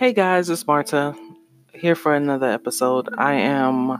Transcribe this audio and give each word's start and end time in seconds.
Hey 0.00 0.14
guys, 0.14 0.48
it's 0.48 0.66
Marta 0.66 1.14
here 1.74 1.94
for 1.94 2.14
another 2.14 2.46
episode. 2.46 3.10
I 3.18 3.34
am 3.34 3.98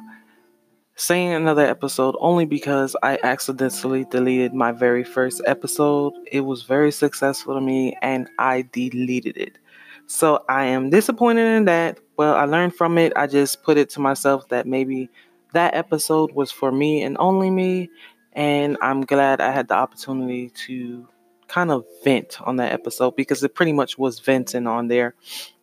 saying 0.96 1.34
another 1.34 1.66
episode 1.66 2.16
only 2.21 2.46
because 2.46 2.96
I 3.03 3.19
accidentally 3.22 4.06
deleted 4.06 4.54
my 4.54 4.72
very 4.72 5.04
first 5.04 5.42
episode. 5.44 6.14
It 6.32 6.40
was 6.40 6.62
very 6.62 6.90
successful 6.90 7.52
to 7.54 7.60
me 7.60 7.98
and 8.00 8.30
I 8.38 8.66
deleted 8.72 9.36
it. 9.36 9.59
So 10.07 10.43
I 10.48 10.64
am 10.64 10.89
disappointed 10.89 11.55
in 11.55 11.66
that. 11.66 12.01
Well, 12.17 12.35
I 12.35 12.46
learned 12.46 12.75
from 12.77 12.96
it. 12.96 13.12
I 13.14 13.27
just 13.27 13.62
put 13.62 13.77
it 13.77 13.91
to 13.91 14.01
myself 14.01 14.48
that 14.48 14.67
maybe 14.67 15.11
that 15.53 15.75
episode 15.75 16.32
was 16.32 16.51
for 16.51 16.73
me 16.73 17.03
and 17.03 17.19
only 17.19 17.51
me. 17.51 17.91
And 18.32 18.79
I'm 18.80 19.03
glad 19.03 19.43
I 19.43 19.51
had 19.51 19.69
the 19.69 19.75
opportunity 19.75 20.48
to 20.67 21.07
kind 21.48 21.71
of 21.71 21.85
vent 22.05 22.41
on 22.41 22.57
that 22.57 22.73
episode 22.73 23.17
because 23.17 23.43
it 23.43 23.55
pretty 23.55 23.73
much 23.73 23.98
was 23.98 24.21
venting 24.21 24.67
on 24.67 24.89
there. 24.89 25.14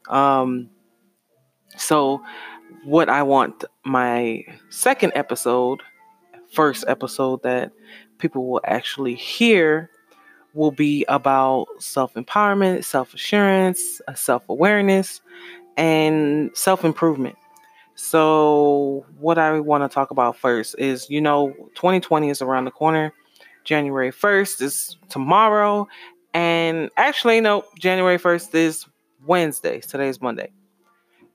Um, 0.09 0.70
so, 1.77 2.21
what 2.84 3.09
I 3.09 3.23
want 3.23 3.63
my 3.85 4.43
second 4.70 5.13
episode, 5.16 5.81
first 6.52 6.85
episode 6.88 7.43
that 7.43 7.71
people 8.17 8.49
will 8.49 8.61
actually 8.66 9.16
hear, 9.16 9.89
will 10.53 10.71
be 10.71 11.05
about 11.07 11.67
self 11.80 12.13
empowerment, 12.16 12.83
self 12.83 13.13
assurance, 13.13 14.02
self 14.16 14.47
awareness, 14.49 15.21
and 15.77 16.52
self 16.55 16.83
improvement. 16.83 17.35
So, 17.95 19.05
what 19.19 19.38
I 19.38 19.59
want 19.59 19.89
to 19.89 19.94
talk 19.94 20.11
about 20.11 20.38
first 20.38 20.75
is 20.77 21.09
you 21.09 21.21
know, 21.21 21.53
2020 21.75 22.30
is 22.30 22.41
around 22.41 22.66
the 22.66 22.71
corner. 22.71 23.13
January 23.63 24.11
1st 24.11 24.61
is 24.61 24.97
tomorrow. 25.09 25.88
And 26.33 26.89
actually, 26.95 27.41
no, 27.41 27.66
January 27.77 28.17
1st 28.17 28.55
is 28.55 28.85
Wednesday. 29.26 29.80
Today's 29.80 30.21
Monday. 30.21 30.52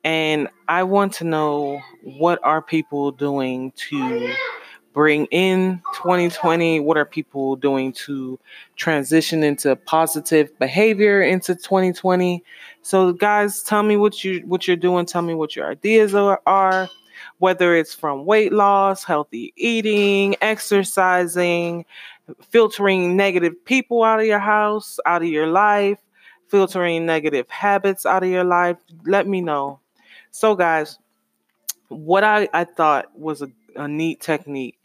And 0.04 0.48
I 0.68 0.82
want 0.82 1.12
to 1.14 1.24
know 1.24 1.80
what 2.02 2.40
are 2.42 2.60
people 2.60 3.12
doing 3.12 3.72
to 3.88 4.34
bring 4.92 5.26
in 5.26 5.80
2020? 5.94 6.80
What 6.80 6.96
are 6.96 7.04
people 7.04 7.56
doing 7.56 7.92
to 7.92 8.38
transition 8.76 9.42
into 9.42 9.74
positive 9.76 10.56
behavior 10.58 11.22
into 11.22 11.54
2020? 11.54 12.42
So 12.82 13.12
guys, 13.12 13.62
tell 13.62 13.82
me 13.82 13.96
what 13.96 14.24
you 14.24 14.40
what 14.40 14.66
you're 14.66 14.76
doing, 14.76 15.06
tell 15.06 15.22
me 15.22 15.34
what 15.34 15.56
your 15.56 15.70
ideas 15.70 16.14
are, 16.14 16.40
are 16.46 16.88
whether 17.38 17.74
it's 17.74 17.94
from 17.94 18.24
weight 18.24 18.52
loss, 18.52 19.04
healthy 19.04 19.52
eating, 19.56 20.36
exercising, 20.40 21.84
filtering 22.50 23.16
negative 23.16 23.52
people 23.64 24.02
out 24.02 24.20
of 24.20 24.26
your 24.26 24.38
house, 24.38 24.98
out 25.06 25.22
of 25.22 25.28
your 25.28 25.46
life, 25.46 25.98
filtering 26.52 27.06
negative 27.06 27.48
habits 27.48 28.04
out 28.04 28.22
of 28.22 28.28
your 28.28 28.44
life, 28.44 28.76
let 29.06 29.26
me 29.26 29.40
know. 29.40 29.80
So, 30.30 30.54
guys, 30.54 30.98
what 31.88 32.24
I, 32.24 32.46
I 32.52 32.64
thought 32.64 33.06
was 33.18 33.40
a, 33.40 33.48
a 33.74 33.88
neat 33.88 34.20
technique 34.20 34.78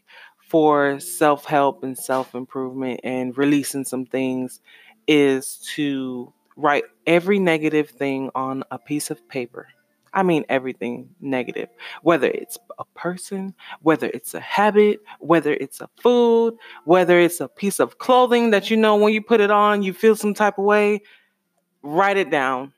for 0.48 0.98
self 0.98 1.44
help 1.44 1.84
and 1.84 1.96
self 1.96 2.34
improvement 2.34 3.00
and 3.04 3.36
releasing 3.36 3.84
some 3.84 4.06
things 4.06 4.60
is 5.06 5.58
to 5.74 6.32
write 6.56 6.84
every 7.06 7.38
negative 7.38 7.90
thing 7.90 8.30
on 8.34 8.64
a 8.70 8.78
piece 8.78 9.10
of 9.10 9.28
paper. 9.28 9.68
I 10.14 10.22
mean 10.22 10.46
everything 10.48 11.10
negative, 11.20 11.68
whether 12.02 12.28
it's 12.28 12.56
a 12.78 12.84
person, 12.96 13.54
whether 13.82 14.06
it's 14.14 14.32
a 14.32 14.40
habit, 14.40 15.00
whether 15.20 15.52
it's 15.52 15.82
a 15.82 15.88
food, 16.00 16.56
whether 16.84 17.18
it's 17.18 17.40
a 17.40 17.48
piece 17.48 17.78
of 17.78 17.98
clothing 17.98 18.50
that 18.50 18.70
you 18.70 18.76
know 18.78 18.96
when 18.96 19.12
you 19.12 19.22
put 19.22 19.40
it 19.40 19.50
on, 19.50 19.82
you 19.82 19.92
feel 19.92 20.16
some 20.16 20.32
type 20.32 20.58
of 20.58 20.64
way. 20.64 21.02
Write 21.82 22.16
it 22.16 22.30
down. 22.30 22.72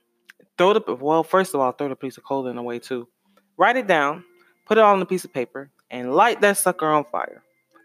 Throw 0.59 0.75
the 0.75 0.95
well, 0.95 1.23
first 1.23 1.55
of 1.55 1.61
all, 1.61 1.73
throw 1.73 1.89
the 1.89 1.97
piece 1.97 2.19
of 2.19 2.25
clothing 2.25 2.59
away 2.59 2.79
too. 2.79 3.09
Write 3.57 3.77
it 3.77 3.87
down, 3.87 4.25
put 4.67 4.79
it 4.79 4.85
on 4.85 5.01
a 5.01 5.07
piece 5.07 5.25
of 5.25 5.33
paper, 5.33 5.71
and 5.91 6.15
light 6.15 6.41
that 6.43 6.59
sucker 6.59 6.87
on 6.87 7.05
fire. 7.11 7.43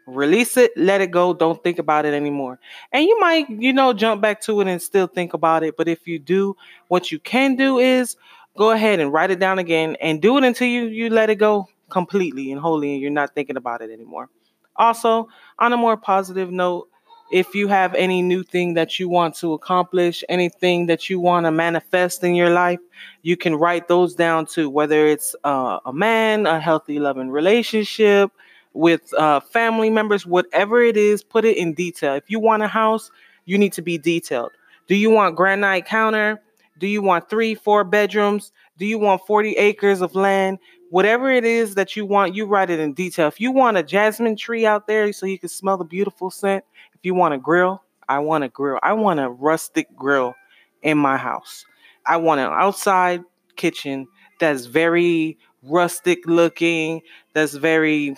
Release 0.07 0.55
it, 0.55 0.71
let 0.77 1.01
it 1.01 1.09
go, 1.09 1.33
don't 1.33 1.63
think 1.63 1.79
about 1.79 2.05
it 2.05 2.13
anymore. 2.13 2.59
And 2.91 3.05
you 3.05 3.19
might, 3.19 3.49
you 3.49 3.73
know, 3.73 3.91
jump 3.91 4.21
back 4.21 4.39
to 4.41 4.61
it 4.61 4.67
and 4.67 4.79
still 4.79 5.07
think 5.07 5.33
about 5.33 5.63
it. 5.63 5.75
But 5.77 5.87
if 5.87 6.05
you 6.05 6.19
do, 6.19 6.55
what 6.89 7.11
you 7.11 7.17
can 7.17 7.55
do 7.55 7.79
is 7.79 8.15
go 8.55 8.71
ahead 8.71 8.99
and 8.99 9.11
write 9.11 9.31
it 9.31 9.39
down 9.39 9.57
again 9.57 9.97
and 9.99 10.21
do 10.21 10.37
it 10.37 10.43
until 10.43 10.67
you 10.67 10.85
you 10.85 11.09
let 11.09 11.29
it 11.29 11.35
go 11.35 11.67
completely 11.89 12.51
and 12.51 12.61
wholly 12.61 12.93
and 12.93 13.01
you're 13.01 13.11
not 13.11 13.33
thinking 13.33 13.57
about 13.57 13.81
it 13.81 13.89
anymore. 13.89 14.29
Also, 14.75 15.27
on 15.59 15.73
a 15.73 15.77
more 15.77 15.97
positive 15.97 16.51
note, 16.51 16.89
if 17.31 17.55
you 17.55 17.67
have 17.67 17.93
any 17.95 18.21
new 18.21 18.43
thing 18.43 18.75
that 18.75 18.99
you 18.99 19.09
want 19.09 19.35
to 19.35 19.53
accomplish, 19.53 20.23
anything 20.29 20.85
that 20.85 21.09
you 21.09 21.19
want 21.19 21.45
to 21.45 21.51
manifest 21.51 22.23
in 22.23 22.35
your 22.35 22.49
life, 22.49 22.79
you 23.23 23.35
can 23.35 23.55
write 23.55 23.87
those 23.87 24.13
down 24.13 24.45
too. 24.45 24.69
Whether 24.69 25.07
it's 25.07 25.35
uh, 25.43 25.79
a 25.85 25.93
man, 25.93 26.45
a 26.45 26.59
healthy, 26.59 26.99
loving 26.99 27.29
relationship 27.29 28.31
with 28.73 29.13
uh, 29.15 29.39
family 29.39 29.89
members, 29.89 30.25
whatever 30.25 30.81
it 30.81 30.97
is, 30.97 31.23
put 31.23 31.45
it 31.45 31.57
in 31.57 31.73
detail. 31.73 32.13
If 32.13 32.29
you 32.29 32.39
want 32.39 32.61
a 32.61 32.67
house, 32.67 33.09
you 33.45 33.57
need 33.57 33.73
to 33.73 33.81
be 33.81 33.97
detailed. 33.97 34.51
Do 34.87 34.95
you 34.95 35.09
want 35.09 35.35
granite 35.35 35.85
counter? 35.85 36.41
Do 36.77 36.87
you 36.87 37.01
want 37.01 37.29
three, 37.29 37.55
four 37.55 37.83
bedrooms? 37.83 38.51
Do 38.77 38.85
you 38.85 38.99
want 38.99 39.25
40 39.25 39.53
acres 39.53 40.01
of 40.01 40.13
land? 40.13 40.59
Whatever 40.89 41.31
it 41.31 41.45
is 41.45 41.75
that 41.75 41.95
you 41.95 42.05
want, 42.05 42.35
you 42.35 42.45
write 42.45 42.69
it 42.69 42.79
in 42.79 42.93
detail. 42.93 43.27
If 43.27 43.39
you 43.39 43.51
want 43.51 43.77
a 43.77 43.83
jasmine 43.83 44.35
tree 44.35 44.65
out 44.65 44.85
there 44.87 45.11
so 45.13 45.25
you 45.25 45.39
can 45.39 45.49
smell 45.49 45.77
the 45.77 45.85
beautiful 45.85 46.29
scent, 46.29 46.63
you 47.05 47.13
want 47.13 47.33
a 47.33 47.37
grill, 47.37 47.83
I 48.07 48.19
want 48.19 48.43
a 48.43 48.49
grill. 48.49 48.79
I 48.83 48.93
want 48.93 49.19
a 49.19 49.29
rustic 49.29 49.95
grill 49.95 50.35
in 50.81 50.97
my 50.97 51.17
house. 51.17 51.65
I 52.05 52.17
want 52.17 52.39
an 52.39 52.51
outside 52.51 53.23
kitchen 53.55 54.07
that's 54.39 54.65
very 54.65 55.37
rustic 55.63 56.25
looking, 56.25 57.01
that's 57.33 57.53
very 57.53 58.15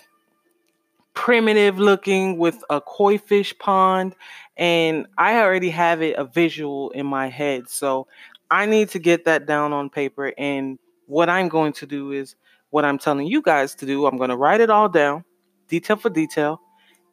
primitive 1.14 1.80
looking 1.80 2.38
with 2.38 2.64
a 2.70 2.80
koi 2.80 3.18
fish 3.18 3.58
pond 3.58 4.16
and 4.58 5.08
I 5.18 5.40
already 5.40 5.70
have 5.70 6.02
it 6.02 6.16
a 6.18 6.26
visual 6.26 6.92
in 6.92 7.06
my 7.06 7.28
head. 7.28 7.70
So 7.70 8.08
I 8.50 8.66
need 8.66 8.90
to 8.90 9.00
get 9.00 9.26
that 9.26 9.46
down 9.46 9.74
on 9.74 9.90
paper. 9.90 10.34
And 10.38 10.80
what 11.06 11.30
I'm 11.30 11.48
going 11.48 11.74
to 11.74 11.86
do 11.86 12.12
is 12.12 12.36
what 12.70 12.86
I'm 12.86 12.98
telling 12.98 13.28
you 13.28 13.42
guys 13.42 13.76
to 13.76 13.86
do. 13.86 14.06
I'm 14.06 14.18
going 14.18 14.30
to 14.30 14.36
write 14.38 14.62
it 14.62 14.70
all 14.70 14.90
down, 14.90 15.24
detail 15.68 15.96
for 15.96 16.10
detail, 16.10 16.62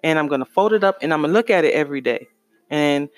and 0.04 0.18
I'm 0.18 0.28
to 0.40 0.46
fold 0.46 0.74
it 0.74 0.84
up 0.84 0.98
and 1.00 1.12
I'm 1.12 1.22
to 1.22 1.28
look 1.28 1.48
at 1.50 1.64
it 1.64 1.72
every 1.72 2.02
day. 2.02 2.28
And 2.68 3.08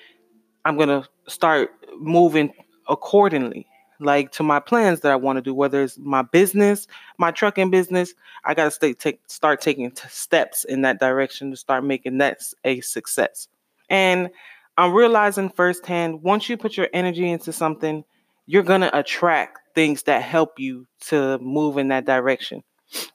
I'm 0.63 0.77
to 0.87 1.07
start 1.27 1.71
moving 1.99 2.53
accordingly, 2.87 3.67
like 3.99 4.31
to 4.33 4.43
my 4.43 4.61
plans 4.61 5.01
that 5.01 5.11
I 5.11 5.17
want 5.17 5.35
to 5.35 5.41
do, 5.41 5.53
whether 5.53 5.83
it's 5.83 5.97
my 5.97 6.21
business, 6.21 6.87
my 7.17 7.31
trucking 7.31 7.71
business. 7.71 8.13
I 8.45 8.53
got 8.53 8.63
to 8.65 8.71
stay, 8.71 8.93
take, 8.93 9.19
start 9.27 9.59
taking 9.59 9.91
t- 9.91 10.07
steps 10.07 10.63
in 10.63 10.81
that 10.83 10.99
direction 10.99 11.51
to 11.51 11.57
start 11.57 11.83
making 11.83 12.19
that 12.19 12.41
a 12.63 12.79
success. 12.79 13.49
And 13.89 14.29
I'm 14.77 14.93
realizing 14.93 15.49
firsthand 15.49 16.23
once 16.23 16.47
you 16.47 16.55
put 16.55 16.77
your 16.77 16.87
energy 16.93 17.29
into 17.29 17.51
something, 17.51 18.05
you're 18.45 18.63
to 18.81 18.97
attract 18.97 19.59
things 19.75 20.03
that 20.03 20.21
help 20.21 20.57
you 20.57 20.87
to 21.07 21.37
move 21.39 21.77
in 21.77 21.89
that 21.89 22.05
direction. 22.05 22.63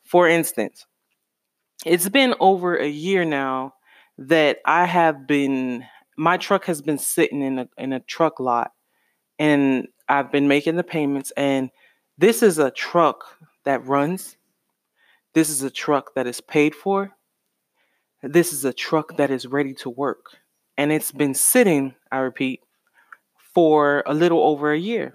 For 0.05 0.28
instance, 0.28 0.87
it's 1.84 2.09
been 2.09 2.34
over 2.41 2.76
a 2.76 2.88
year 2.88 3.25
now 3.25 3.75
that 4.19 4.59
I 4.65 4.84
have 4.84 5.26
been 5.26 5.84
my 6.16 6.37
truck 6.37 6.66
has 6.66 6.82
been 6.82 6.98
sitting 6.98 7.43
in 7.43 7.59
a 7.59 7.69
in 7.78 7.93
a 7.93 8.00
truck 8.00 8.38
lot 8.38 8.72
and 9.38 9.88
I've 10.09 10.31
been 10.31 10.48
making 10.48 10.76
the 10.76 10.84
payments 10.84 11.32
and 11.37 11.70
this 12.19 12.43
is 12.43 12.59
a 12.59 12.70
truck 12.70 13.25
that 13.65 13.87
runs. 13.87 14.37
This 15.34 15.48
is 15.48 15.62
a 15.62 15.70
truck 15.70 16.15
that 16.15 16.26
is 16.26 16.41
paid 16.41 16.75
for. 16.75 17.12
This 18.22 18.53
is 18.53 18.64
a 18.64 18.72
truck 18.72 19.16
that 19.16 19.31
is 19.31 19.47
ready 19.47 19.75
to 19.75 19.91
work 19.91 20.37
and 20.76 20.93
it's 20.93 21.12
been 21.12 21.34
sitting, 21.34 21.94
I 22.10 22.19
repeat, 22.19 22.60
for 23.54 24.03
a 24.06 24.14
little 24.14 24.43
over 24.43 24.72
a 24.72 24.78
year. 24.78 25.14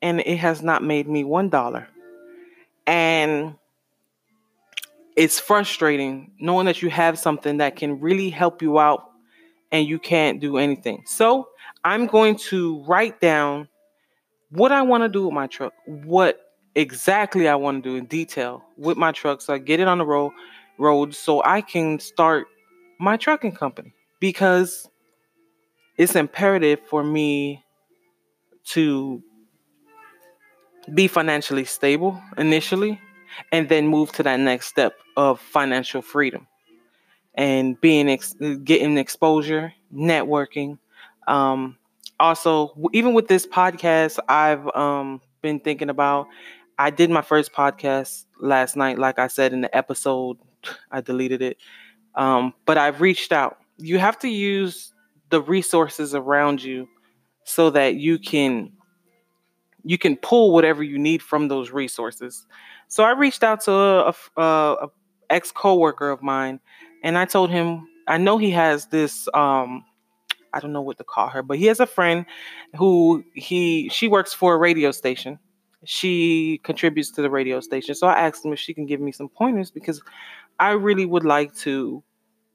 And 0.00 0.20
it 0.20 0.36
has 0.36 0.62
not 0.62 0.82
made 0.82 1.08
me 1.08 1.24
one 1.24 1.48
dollar. 1.48 1.88
And 2.86 3.56
it's 5.16 5.38
frustrating 5.38 6.32
knowing 6.40 6.66
that 6.66 6.82
you 6.82 6.90
have 6.90 7.18
something 7.18 7.58
that 7.58 7.76
can 7.76 8.00
really 8.00 8.30
help 8.30 8.62
you 8.62 8.78
out 8.78 9.10
and 9.70 9.86
you 9.86 9.98
can't 9.98 10.40
do 10.40 10.56
anything. 10.56 11.02
So 11.06 11.48
I'm 11.84 12.06
going 12.06 12.36
to 12.50 12.82
write 12.84 13.20
down 13.20 13.68
what 14.50 14.72
I 14.72 14.82
want 14.82 15.02
to 15.02 15.08
do 15.08 15.24
with 15.24 15.34
my 15.34 15.46
truck, 15.46 15.72
what 15.86 16.40
exactly 16.74 17.48
I 17.48 17.54
want 17.54 17.82
to 17.82 17.90
do 17.90 17.96
in 17.96 18.06
detail 18.06 18.64
with 18.76 18.96
my 18.96 19.12
truck 19.12 19.40
so 19.40 19.54
I 19.54 19.58
get 19.58 19.80
it 19.80 19.88
on 19.88 19.98
the 19.98 20.06
road 20.06 20.32
road 20.78 21.14
so 21.14 21.42
I 21.44 21.60
can 21.60 22.00
start 22.00 22.46
my 22.98 23.16
trucking 23.16 23.52
company 23.52 23.94
because 24.20 24.88
it's 25.96 26.16
imperative 26.16 26.80
for 26.88 27.04
me 27.04 27.62
to 28.64 29.22
be 30.92 31.06
financially 31.06 31.64
stable 31.64 32.20
initially 32.36 33.00
and 33.52 33.68
then 33.68 33.86
move 33.86 34.12
to 34.12 34.22
that 34.22 34.40
next 34.40 34.66
step 34.66 34.94
of 35.16 35.40
financial 35.40 36.02
freedom 36.02 36.46
and 37.34 37.80
being 37.80 38.08
ex- 38.08 38.34
getting 38.64 38.98
exposure 38.98 39.72
networking 39.94 40.78
um, 41.28 41.76
also 42.20 42.72
even 42.92 43.14
with 43.14 43.28
this 43.28 43.46
podcast 43.46 44.18
i've 44.28 44.68
um, 44.74 45.20
been 45.44 45.60
thinking 45.60 45.90
about. 45.90 46.26
I 46.76 46.90
did 46.90 47.10
my 47.10 47.22
first 47.22 47.52
podcast 47.52 48.24
last 48.40 48.74
night, 48.74 48.98
like 48.98 49.20
I 49.20 49.28
said 49.28 49.52
in 49.52 49.60
the 49.60 49.76
episode. 49.76 50.38
I 50.90 51.00
deleted 51.00 51.40
it. 51.40 51.58
Um, 52.16 52.54
but 52.64 52.78
I've 52.78 53.00
reached 53.00 53.30
out. 53.30 53.58
You 53.76 53.98
have 53.98 54.18
to 54.20 54.28
use 54.28 54.92
the 55.30 55.40
resources 55.40 56.14
around 56.14 56.62
you 56.62 56.88
so 57.44 57.70
that 57.70 57.96
you 57.96 58.18
can 58.18 58.72
you 59.84 59.98
can 59.98 60.16
pull 60.16 60.52
whatever 60.52 60.82
you 60.82 60.98
need 60.98 61.22
from 61.22 61.48
those 61.48 61.70
resources. 61.70 62.46
So 62.88 63.04
I 63.04 63.12
reached 63.12 63.42
out 63.42 63.60
to 63.62 63.72
a, 63.72 64.14
a, 64.36 64.42
a 64.42 64.88
ex 65.30 65.52
coworker 65.52 66.10
of 66.10 66.22
mine, 66.22 66.60
and 67.02 67.18
I 67.18 67.24
told 67.24 67.50
him 67.50 67.86
I 68.06 68.18
know 68.18 68.38
he 68.38 68.50
has 68.50 68.86
this. 68.86 69.28
Um, 69.34 69.84
I 70.52 70.60
don't 70.60 70.72
know 70.72 70.82
what 70.82 70.98
to 70.98 71.04
call 71.04 71.28
her, 71.28 71.42
but 71.42 71.58
he 71.58 71.66
has 71.66 71.80
a 71.80 71.86
friend 71.86 72.26
who 72.76 73.24
he 73.34 73.88
she 73.88 74.08
works 74.08 74.32
for 74.32 74.54
a 74.54 74.58
radio 74.58 74.90
station. 74.90 75.38
She 75.84 76.60
contributes 76.64 77.10
to 77.12 77.22
the 77.22 77.28
radio 77.28 77.60
station. 77.60 77.94
So 77.94 78.06
I 78.06 78.18
asked 78.18 78.44
him 78.44 78.52
if 78.52 78.58
she 78.58 78.72
can 78.72 78.86
give 78.86 79.00
me 79.00 79.12
some 79.12 79.28
pointers 79.28 79.70
because 79.70 80.00
I 80.58 80.70
really 80.72 81.04
would 81.04 81.24
like 81.24 81.54
to 81.56 82.02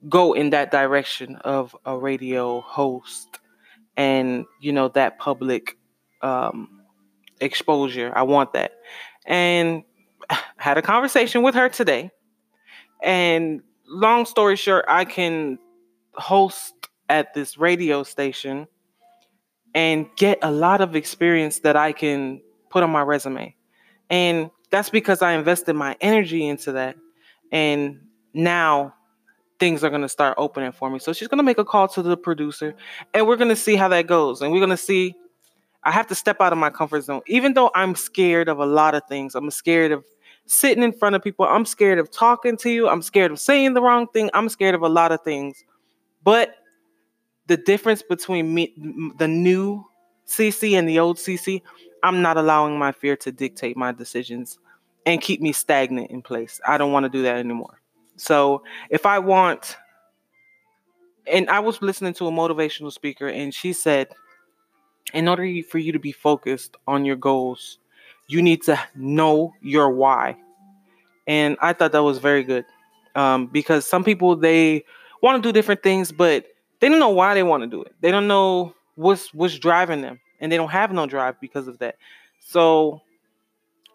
go 0.08 0.34
in 0.34 0.50
that 0.52 0.72
direction 0.72 1.36
of 1.38 1.76
a 1.86 1.98
radio 1.98 2.62
host 2.62 3.40
and 3.98 4.46
you 4.62 4.72
know 4.72 4.88
that 4.88 5.20
public 5.20 5.78
um, 6.22 6.79
exposure. 7.40 8.12
I 8.16 8.24
want 8.24 8.54
that. 8.54 8.74
And 9.26 9.84
had 10.58 10.78
a 10.78 10.82
conversation 10.82 11.42
with 11.44 11.56
her 11.56 11.70
today. 11.70 12.12
And 13.02 13.62
long 13.88 14.26
story 14.26 14.56
short, 14.56 14.86
I 14.88 15.06
can 15.06 15.60
host 16.14 16.74
at 17.08 17.34
this 17.34 17.58
radio 17.58 18.04
station 18.04 18.68
and 19.74 20.08
get 20.16 20.40
a 20.42 20.52
lot 20.52 20.82
of 20.82 20.96
experience 20.96 21.60
that 21.60 21.76
I 21.76 21.92
can 21.92 22.42
put 22.70 22.84
on 22.84 22.90
my 22.90 23.02
resume. 23.02 23.56
And 24.10 24.50
that's 24.72 24.90
because 24.90 25.22
I 25.22 25.34
invested 25.34 25.74
my 25.74 25.96
energy 26.02 26.48
into 26.48 26.74
that. 26.74 26.96
And 27.52 28.02
now 28.34 28.94
things 29.60 29.84
are 29.84 29.90
going 29.90 30.02
to 30.02 30.10
start 30.10 30.36
opening 30.38 30.72
for 30.72 30.90
me. 30.90 31.00
So 31.00 31.14
she's 31.14 31.28
going 31.28 31.40
to 31.40 31.44
make 31.44 31.58
a 31.58 31.66
call 31.66 31.88
to 31.90 32.02
the 32.02 32.16
producer 32.18 32.76
and 33.14 33.28
we're 33.28 33.36
going 33.36 33.50
to 33.50 33.56
see 33.56 33.76
how 33.76 33.88
that 33.90 34.08
goes. 34.08 34.42
And 34.42 34.52
we're 34.52 34.60
going 34.60 34.70
to 34.70 34.78
see 34.78 35.16
I 35.84 35.92
have 35.92 36.08
to 36.08 36.16
step 36.16 36.42
out 36.42 36.52
of 36.52 36.60
my 36.60 36.70
comfort 36.70 37.02
zone. 37.02 37.22
Even 37.28 37.54
though 37.54 37.72
I'm 37.74 37.96
scared 37.96 38.50
of 38.50 38.60
a 38.60 38.66
lot 38.66 38.96
of 38.96 39.04
things, 39.08 39.36
I'm 39.36 39.50
scared 39.52 39.92
of 39.92 40.04
sitting 40.46 40.84
in 40.84 40.92
front 40.92 41.16
of 41.16 41.24
people, 41.24 41.46
I'm 41.46 41.66
scared 41.66 42.00
of 42.00 42.12
talking 42.12 42.58
to 42.58 42.70
you, 42.70 42.90
I'm 42.90 43.02
scared 43.02 43.32
of 43.32 43.40
saying 43.40 43.76
the 43.76 43.82
wrong 43.82 44.08
thing, 44.08 44.30
I'm 44.34 44.50
scared 44.50 44.76
of 44.76 44.82
a 44.82 44.90
lot 44.90 45.12
of 45.12 45.22
things. 45.22 45.64
But 46.24 46.56
the 47.48 47.58
difference 47.58 48.02
between 48.02 48.54
me, 48.54 48.74
the 49.18 49.28
new 49.28 49.86
Cece 50.28 50.78
and 50.78 50.90
the 50.90 51.00
old 51.00 51.18
Cece, 51.18 51.62
I'm 52.04 52.22
not 52.22 52.38
allowing 52.38 52.78
my 52.78 52.92
fear 52.92 53.16
to 53.18 53.32
dictate 53.32 53.78
my 53.78 53.92
decisions 53.92 54.58
and 55.06 55.22
keep 55.22 55.42
me 55.42 55.52
stagnant 55.52 56.12
in 56.12 56.22
place. 56.22 56.60
I 56.68 56.78
don't 56.78 56.92
want 56.92 57.06
to 57.06 57.10
do 57.10 57.24
that 57.24 57.38
anymore. 57.38 57.82
So 58.18 58.64
if 58.90 59.06
I 59.06 59.20
want, 59.20 59.78
and 61.26 61.50
I 61.50 61.60
was 61.60 61.82
listening 61.82 62.14
to 62.16 62.28
a 62.28 62.32
motivational 62.32 62.92
speaker, 62.92 63.28
and 63.28 63.54
she 63.54 63.74
said, 63.74 64.10
in 65.14 65.28
order 65.28 65.48
for 65.70 65.78
you 65.78 65.92
to 65.92 66.00
be 66.00 66.12
focused 66.12 66.78
on 66.88 67.06
your 67.06 67.16
goals, 67.16 67.80
you 68.28 68.42
need 68.42 68.64
to 68.64 68.80
know 68.96 69.54
your 69.62 69.90
why. 69.92 70.38
And 71.28 71.58
I 71.62 71.74
thought 71.74 71.92
that 71.92 72.04
was 72.04 72.18
very 72.18 72.44
good 72.44 72.66
um, 73.16 73.48
because 73.48 73.86
some 73.86 74.04
people 74.04 74.36
they 74.36 74.84
want 75.22 75.42
to 75.42 75.48
do 75.48 75.54
different 75.54 75.84
things, 75.84 76.12
but 76.12 76.46
they 76.80 76.90
don't 76.90 77.00
know 77.00 77.10
why 77.10 77.34
they 77.34 77.44
want 77.44 77.64
to 77.64 77.68
do 77.68 77.82
it. 77.84 77.94
They 78.02 78.12
don't 78.12 78.28
know 78.28 78.74
what's 78.96 79.34
what's 79.34 79.58
driving 79.58 80.02
them, 80.02 80.20
and 80.40 80.52
they 80.52 80.58
don't 80.58 80.70
have 80.72 80.92
no 80.92 81.06
drive 81.06 81.40
because 81.40 81.68
of 81.68 81.80
that. 81.80 81.96
So 82.40 83.02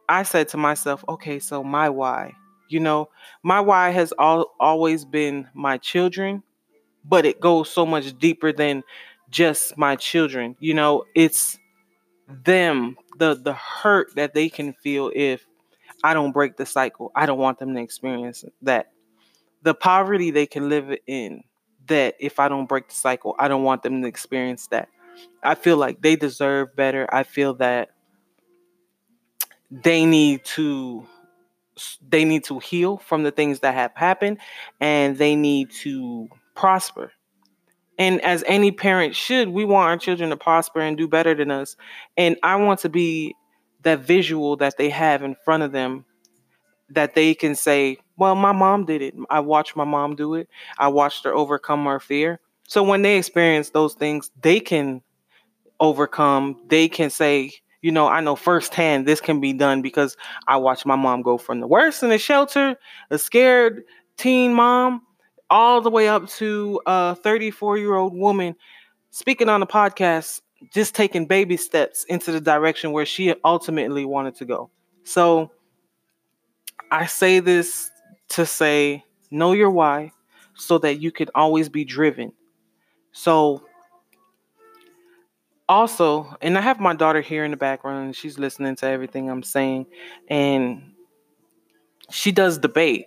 I 0.08 0.22
said 0.22 0.48
to 0.48 0.56
myself, 0.56 1.04
okay, 1.08 1.38
so 1.38 1.64
my 1.64 1.88
why, 1.88 2.34
you 2.68 2.80
know, 2.80 3.08
my 3.42 3.60
why 3.60 3.90
has 3.90 4.12
all, 4.18 4.54
always 4.60 5.04
been 5.04 5.48
my 5.54 5.78
children, 5.78 6.42
but 7.04 7.24
it 7.24 7.40
goes 7.40 7.70
so 7.70 7.86
much 7.86 8.16
deeper 8.18 8.52
than 8.52 8.82
just 9.34 9.76
my 9.76 9.96
children. 9.96 10.56
You 10.60 10.74
know, 10.74 11.04
it's 11.14 11.58
them, 12.44 12.96
the 13.18 13.34
the 13.34 13.52
hurt 13.52 14.14
that 14.14 14.32
they 14.32 14.48
can 14.48 14.72
feel 14.74 15.10
if 15.14 15.44
I 16.04 16.14
don't 16.14 16.32
break 16.32 16.56
the 16.56 16.64
cycle. 16.64 17.10
I 17.16 17.26
don't 17.26 17.38
want 17.38 17.58
them 17.58 17.74
to 17.74 17.80
experience 17.80 18.44
that. 18.62 18.92
The 19.62 19.74
poverty 19.74 20.30
they 20.30 20.46
can 20.46 20.68
live 20.68 20.96
in 21.06 21.42
that 21.88 22.14
if 22.20 22.38
I 22.38 22.48
don't 22.48 22.68
break 22.68 22.88
the 22.88 22.94
cycle, 22.94 23.34
I 23.38 23.48
don't 23.48 23.64
want 23.64 23.82
them 23.82 24.00
to 24.02 24.08
experience 24.08 24.68
that. 24.68 24.88
I 25.42 25.56
feel 25.56 25.76
like 25.76 26.00
they 26.00 26.16
deserve 26.16 26.76
better. 26.76 27.06
I 27.12 27.24
feel 27.24 27.54
that 27.54 27.90
they 29.70 30.06
need 30.06 30.44
to 30.44 31.06
they 32.08 32.24
need 32.24 32.44
to 32.44 32.60
heal 32.60 32.98
from 32.98 33.24
the 33.24 33.32
things 33.32 33.60
that 33.60 33.74
have 33.74 33.90
happened 33.96 34.38
and 34.80 35.18
they 35.18 35.34
need 35.34 35.72
to 35.72 36.28
prosper 36.54 37.10
and 37.98 38.20
as 38.22 38.44
any 38.46 38.72
parent 38.72 39.14
should, 39.14 39.48
we 39.48 39.64
want 39.64 39.88
our 39.88 39.96
children 39.96 40.30
to 40.30 40.36
prosper 40.36 40.80
and 40.80 40.96
do 40.96 41.06
better 41.06 41.34
than 41.34 41.50
us. 41.50 41.76
And 42.16 42.36
I 42.42 42.56
want 42.56 42.80
to 42.80 42.88
be 42.88 43.34
that 43.82 44.00
visual 44.00 44.56
that 44.56 44.76
they 44.78 44.90
have 44.90 45.22
in 45.22 45.36
front 45.44 45.62
of 45.62 45.72
them 45.72 46.04
that 46.90 47.14
they 47.14 47.34
can 47.34 47.54
say, 47.54 47.98
Well, 48.16 48.34
my 48.34 48.52
mom 48.52 48.84
did 48.84 49.02
it. 49.02 49.14
I 49.30 49.40
watched 49.40 49.76
my 49.76 49.84
mom 49.84 50.16
do 50.16 50.34
it. 50.34 50.48
I 50.78 50.88
watched 50.88 51.24
her 51.24 51.34
overcome 51.34 51.84
her 51.86 52.00
fear. 52.00 52.40
So 52.66 52.82
when 52.82 53.02
they 53.02 53.18
experience 53.18 53.70
those 53.70 53.94
things, 53.94 54.30
they 54.40 54.60
can 54.60 55.02
overcome, 55.80 56.56
they 56.68 56.88
can 56.88 57.10
say, 57.10 57.52
you 57.82 57.92
know, 57.92 58.08
I 58.08 58.20
know 58.20 58.34
firsthand 58.34 59.06
this 59.06 59.20
can 59.20 59.40
be 59.40 59.52
done 59.52 59.82
because 59.82 60.16
I 60.48 60.56
watched 60.56 60.86
my 60.86 60.96
mom 60.96 61.20
go 61.20 61.36
from 61.36 61.60
the 61.60 61.66
worst 61.66 62.02
in 62.02 62.08
the 62.08 62.16
shelter, 62.16 62.76
a 63.10 63.18
scared 63.18 63.84
teen 64.16 64.54
mom, 64.54 65.02
all 65.54 65.80
the 65.80 65.88
way 65.88 66.08
up 66.08 66.28
to 66.28 66.80
a 66.84 67.14
34 67.14 67.78
year 67.78 67.94
old 67.94 68.12
woman 68.12 68.56
speaking 69.10 69.48
on 69.48 69.62
a 69.62 69.66
podcast, 69.66 70.40
just 70.72 70.96
taking 70.96 71.26
baby 71.26 71.56
steps 71.56 72.02
into 72.08 72.32
the 72.32 72.40
direction 72.40 72.90
where 72.90 73.06
she 73.06 73.32
ultimately 73.44 74.04
wanted 74.04 74.34
to 74.34 74.44
go. 74.44 74.68
So 75.04 75.52
I 76.90 77.06
say 77.06 77.38
this 77.38 77.88
to 78.30 78.44
say, 78.44 79.04
know 79.30 79.52
your 79.52 79.70
why 79.70 80.10
so 80.54 80.76
that 80.78 81.00
you 81.00 81.12
can 81.12 81.28
always 81.36 81.68
be 81.68 81.84
driven. 81.84 82.32
So 83.12 83.64
also, 85.68 86.36
and 86.40 86.58
I 86.58 86.62
have 86.62 86.80
my 86.80 86.96
daughter 86.96 87.20
here 87.20 87.44
in 87.44 87.52
the 87.52 87.56
background, 87.56 88.16
she's 88.16 88.40
listening 88.40 88.74
to 88.76 88.86
everything 88.86 89.30
I'm 89.30 89.44
saying, 89.44 89.86
and 90.26 90.94
she 92.10 92.32
does 92.32 92.58
debate 92.58 93.06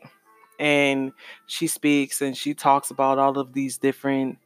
and 0.60 1.12
she 1.46 1.68
speaks 1.68 2.22
and 2.22 2.36
she 2.36 2.54
talks 2.54 2.92
about 2.92 3.20
all 3.20 3.38
of 3.38 3.54
these 3.54 3.78
different 3.78 4.38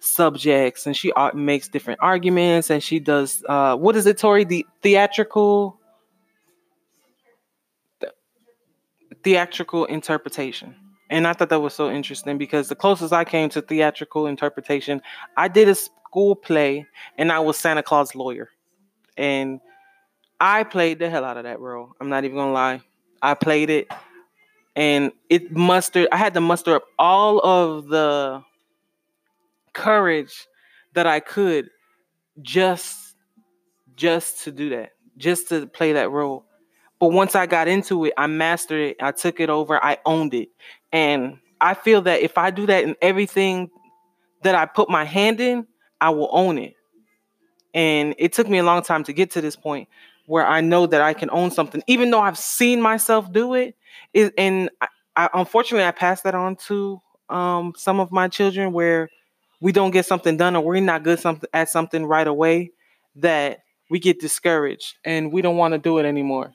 subjects 0.00 0.86
and 0.86 0.96
she 0.96 1.12
makes 1.34 1.68
different 1.68 2.00
arguments 2.02 2.70
and 2.70 2.82
she 2.82 2.98
does 2.98 3.44
uh, 3.48 3.76
what 3.76 3.94
is 3.96 4.06
it 4.06 4.18
tori? 4.18 4.44
The 4.44 4.66
theatrical? 4.82 5.78
Theatrical 9.22 9.84
interpretation. 9.84 10.74
And 11.10 11.26
i 11.26 11.32
thought 11.32 11.50
that 11.50 11.60
was 11.60 11.74
so 11.74 11.90
interesting 11.90 12.38
because 12.38 12.68
the 12.68 12.74
closest 12.74 13.12
i 13.12 13.24
came 13.24 13.48
to 13.50 13.60
theatrical 13.60 14.26
interpretation 14.26 15.02
i 15.36 15.48
did 15.48 15.68
a 15.68 15.74
school 15.74 16.34
play 16.34 16.86
and 17.18 17.30
i 17.30 17.38
was 17.38 17.58
santa 17.58 17.82
claus 17.82 18.14
lawyer. 18.14 18.48
And 19.16 19.60
i 20.40 20.64
played 20.64 20.98
the 20.98 21.10
hell 21.10 21.24
out 21.24 21.36
of 21.36 21.44
that 21.44 21.60
role. 21.60 21.92
I'm 22.00 22.08
not 22.08 22.24
even 22.24 22.36
gonna 22.36 22.52
lie. 22.52 22.80
I 23.22 23.34
played 23.34 23.68
it 23.68 23.88
and 24.76 25.12
it 25.28 25.52
mustered 25.52 26.08
i 26.12 26.16
had 26.16 26.34
to 26.34 26.40
muster 26.40 26.74
up 26.74 26.84
all 26.98 27.40
of 27.40 27.88
the 27.88 28.42
courage 29.72 30.46
that 30.94 31.06
i 31.06 31.20
could 31.20 31.70
just 32.42 33.14
just 33.96 34.44
to 34.44 34.52
do 34.52 34.70
that 34.70 34.92
just 35.16 35.50
to 35.50 35.66
play 35.66 35.92
that 35.92 36.10
role. 36.10 36.46
But 36.98 37.08
once 37.08 37.34
i 37.34 37.46
got 37.46 37.68
into 37.68 38.04
it 38.06 38.12
i 38.16 38.26
mastered 38.26 38.80
it 38.80 38.96
i 39.00 39.12
took 39.12 39.40
it 39.40 39.50
over 39.50 39.82
i 39.82 39.98
owned 40.04 40.34
it. 40.34 40.48
And 40.92 41.38
i 41.60 41.74
feel 41.74 42.02
that 42.02 42.20
if 42.20 42.38
i 42.38 42.50
do 42.50 42.66
that 42.66 42.84
in 42.84 42.96
everything 43.02 43.70
that 44.42 44.54
i 44.54 44.66
put 44.66 44.88
my 44.88 45.04
hand 45.04 45.40
in 45.40 45.66
i 46.00 46.10
will 46.10 46.30
own 46.32 46.58
it. 46.58 46.74
And 47.74 48.14
it 48.18 48.32
took 48.32 48.48
me 48.48 48.58
a 48.58 48.64
long 48.64 48.82
time 48.82 49.04
to 49.04 49.12
get 49.12 49.30
to 49.32 49.40
this 49.40 49.56
point 49.56 49.88
where 50.26 50.46
I 50.46 50.60
know 50.60 50.86
that 50.86 51.00
I 51.00 51.12
can 51.12 51.28
own 51.30 51.50
something, 51.50 51.82
even 51.88 52.10
though 52.10 52.20
I've 52.20 52.38
seen 52.38 52.80
myself 52.80 53.32
do 53.32 53.54
it. 53.54 53.74
And 54.14 54.70
I, 54.80 54.88
I, 55.16 55.28
unfortunately 55.34 55.86
I 55.86 55.90
pass 55.90 56.22
that 56.22 56.34
on 56.34 56.56
to 56.68 57.00
um, 57.28 57.74
some 57.76 58.00
of 58.00 58.10
my 58.10 58.28
children 58.28 58.72
where 58.72 59.08
we 59.60 59.72
don't 59.72 59.90
get 59.90 60.06
something 60.06 60.36
done 60.36 60.56
or 60.56 60.64
we're 60.64 60.80
not 60.80 61.02
good 61.02 61.20
at 61.52 61.68
something 61.68 62.06
right 62.06 62.26
away 62.26 62.72
that 63.16 63.60
we 63.90 63.98
get 63.98 64.20
discouraged 64.20 64.96
and 65.04 65.32
we 65.32 65.42
don't 65.42 65.56
want 65.56 65.72
to 65.72 65.78
do 65.78 65.98
it 65.98 66.06
anymore. 66.06 66.52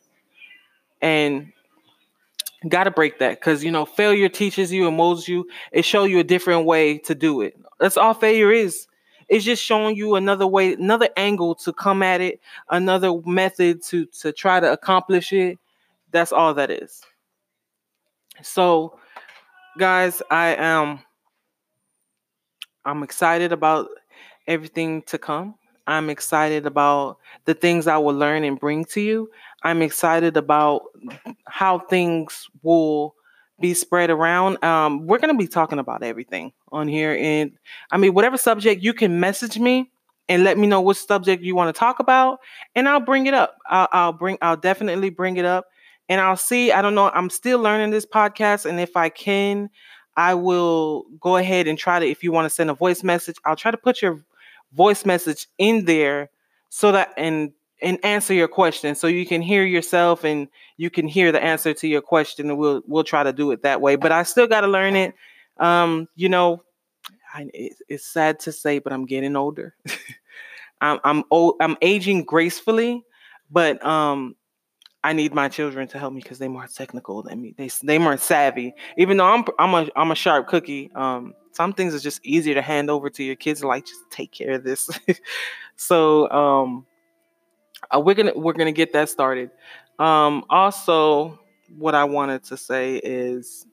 And 1.02 1.52
got 2.68 2.86
to 2.86 2.92
break 2.92 3.20
that 3.20 3.40
because 3.40 3.64
you 3.64 3.72
know 3.72 3.86
failure 3.86 4.30
teaches 4.30 4.72
you 4.72 4.88
and 4.88 4.98
molds 4.98 5.28
you. 5.28 5.48
It 5.72 5.86
shows 5.86 6.10
you 6.10 6.20
a 6.20 6.24
different 6.24 6.66
way 6.66 6.98
to 7.00 7.16
do 7.16 7.42
it. 7.42 7.56
That's 7.80 7.98
all 7.98 8.14
failure 8.14 8.52
is. 8.52 8.88
It's 9.28 9.44
just 9.44 9.64
showing 9.64 9.96
you 9.96 10.16
another 10.16 10.46
way, 10.46 10.74
another 10.74 11.10
angle 11.18 11.56
to 11.56 11.74
come 11.74 12.04
at 12.04 12.22
it, 12.22 12.40
another 12.70 13.12
method 13.26 13.84
to 13.84 14.06
to 14.22 14.32
try 14.32 14.60
to 14.60 14.72
accomplish 14.72 15.34
it. 15.34 15.60
That's 16.12 16.32
all 16.32 16.54
that 16.54 16.72
is. 16.72 17.02
So, 18.42 19.00
guys, 19.78 20.22
I 20.30 20.56
am 20.56 21.00
I'm 22.86 23.04
excited 23.04 23.52
about 23.52 23.90
everything 24.48 25.02
to 25.04 25.18
come. 25.18 25.56
I'm 25.88 26.10
excited 26.10 26.66
about 26.66 27.18
the 27.46 27.54
things 27.54 27.88
I 27.88 27.98
will 27.98 28.16
learn 28.16 28.44
and 28.44 28.60
bring 28.60 28.86
to 28.86 29.02
you. 29.02 29.30
I'm 29.64 29.82
excited 29.82 30.38
about 30.38 30.84
how 31.48 31.80
things 31.80 32.48
will 32.64 33.16
be 33.60 33.74
spread 33.74 34.10
around. 34.10 34.64
Um, 34.64 35.08
we're 35.08 35.20
going 35.20 35.34
to 35.34 35.38
be 35.38 35.48
talking 35.48 35.80
about 35.80 36.04
everything 36.04 36.52
on 36.72 36.88
here. 36.88 37.16
And 37.20 37.52
I 37.92 37.98
mean, 37.98 38.14
whatever 38.14 38.38
subject 38.38 38.84
you 38.84 38.94
can 38.94 39.20
message 39.20 39.58
me 39.58 39.92
and 40.28 40.44
let 40.44 40.58
me 40.58 40.68
know 40.68 40.82
what 40.82 40.98
subject 40.98 41.44
you 41.44 41.56
want 41.56 41.74
to 41.74 41.80
talk 41.80 42.00
about, 42.00 42.40
and 42.76 42.90
I'll 42.90 43.00
bring 43.00 43.28
it 43.28 43.34
up. 43.36 43.58
I'll, 43.70 43.88
I'll 43.92 44.14
bring, 44.14 44.40
I'll 44.42 44.58
definitely 44.58 45.12
bring 45.12 45.38
it 45.38 45.46
up. 45.46 45.68
And 46.08 46.22
I'll 46.22 46.38
see. 46.38 46.72
I 46.72 46.82
don't 46.82 46.96
know. 46.96 47.10
I'm 47.10 47.30
still 47.30 47.60
learning 47.60 47.92
this 47.92 48.06
podcast. 48.06 48.66
And 48.66 48.80
if 48.80 48.96
I 48.96 49.10
can, 49.10 49.70
I 50.16 50.36
will 50.36 51.06
go 51.20 51.38
ahead 51.38 51.68
and 51.68 51.78
try 51.78 52.00
to, 52.00 52.06
if 52.08 52.24
you 52.24 52.32
want 52.32 52.46
to 52.46 52.50
send 52.50 52.70
a 52.70 52.74
voice 52.74 53.04
message, 53.04 53.38
I'll 53.44 53.56
try 53.56 53.72
to 53.72 53.78
put 53.78 54.02
your 54.02 54.24
voice 54.74 55.06
message 55.06 55.48
in 55.58 55.86
there 55.86 56.30
so 56.70 56.92
that 56.92 57.14
and 57.18 57.52
and 57.82 58.04
answer 58.04 58.34
your 58.34 58.48
question 58.48 58.96
so 58.96 59.08
you 59.08 59.26
can 59.26 59.42
hear 59.42 59.64
yourself 59.64 60.24
and 60.24 60.48
you 60.78 60.90
can 60.90 61.08
hear 61.08 61.32
the 61.32 61.42
answer 61.44 61.74
to 61.74 61.88
your 61.88 62.02
question 62.02 62.50
and 62.50 62.58
we'll 62.58 62.82
we'll 62.88 63.04
try 63.04 63.24
to 63.24 63.34
do 63.34 63.52
it 63.52 63.64
that 63.64 63.82
way 63.82 63.96
but 63.96 64.12
i 64.12 64.24
still 64.24 64.48
got 64.48 64.62
to 64.62 64.68
learn 64.68 64.96
it 64.96 65.14
um 65.58 66.08
you 66.16 66.30
know 66.30 66.64
I, 67.34 67.50
it's 67.88 68.06
sad 68.06 68.40
to 68.42 68.52
say 68.52 68.80
but 68.80 68.92
i'm 68.92 69.06
getting 69.06 69.36
older 69.36 69.76
i'm 70.82 71.00
i'm 71.04 71.24
old 71.32 71.56
i'm 71.62 71.78
aging 71.82 72.24
gracefully 72.24 73.04
but 73.50 73.84
um 73.86 74.36
I 75.06 75.14
need 75.14 75.36
my 75.36 75.50
children 75.50 75.88
to 75.90 76.00
help 76.00 76.14
me 76.14 76.20
because 76.20 76.40
they're 76.40 76.50
more 76.50 76.66
technical 76.66 77.22
than 77.22 77.40
me. 77.40 77.54
They 77.56 77.70
they 77.84 78.00
more 78.00 78.18
savvy. 78.18 78.74
Even 78.98 79.18
though 79.18 79.28
I'm 79.28 79.46
I'm 79.60 79.76
a 79.76 79.88
I'm 79.96 80.10
a 80.10 80.16
sharp 80.16 80.48
cookie. 80.48 80.90
Um, 80.96 81.36
some 81.52 81.74
things 81.74 81.94
are 81.94 82.00
just 82.00 82.26
easier 82.26 82.56
to 82.56 82.62
hand 82.64 82.90
over 82.90 83.12
to 83.12 83.24
your 83.24 83.36
kids. 83.36 83.64
Like 83.64 83.86
just 83.86 84.02
take 84.10 84.32
care 84.32 84.54
of 84.54 84.64
this. 84.64 84.90
so 85.76 86.28
um, 86.32 86.88
uh, 87.94 88.00
we're 88.00 88.16
gonna 88.16 88.34
we're 88.36 88.54
gonna 88.54 88.72
get 88.72 88.94
that 88.94 89.08
started. 89.08 89.52
Um, 90.00 90.44
also, 90.50 91.40
what 91.78 91.94
I 91.94 92.04
wanted 92.06 92.44
to 92.46 92.58
say 92.58 92.96
is 92.96 93.68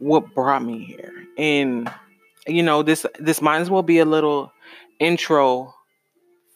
what 0.00 0.34
brought 0.34 0.64
me 0.64 0.82
here, 0.82 1.24
and 1.38 1.88
you 2.48 2.64
know 2.64 2.82
this 2.82 3.06
this 3.20 3.40
might 3.40 3.60
as 3.60 3.70
well 3.70 3.84
be 3.84 4.00
a 4.00 4.04
little 4.04 4.52
intro 4.98 5.72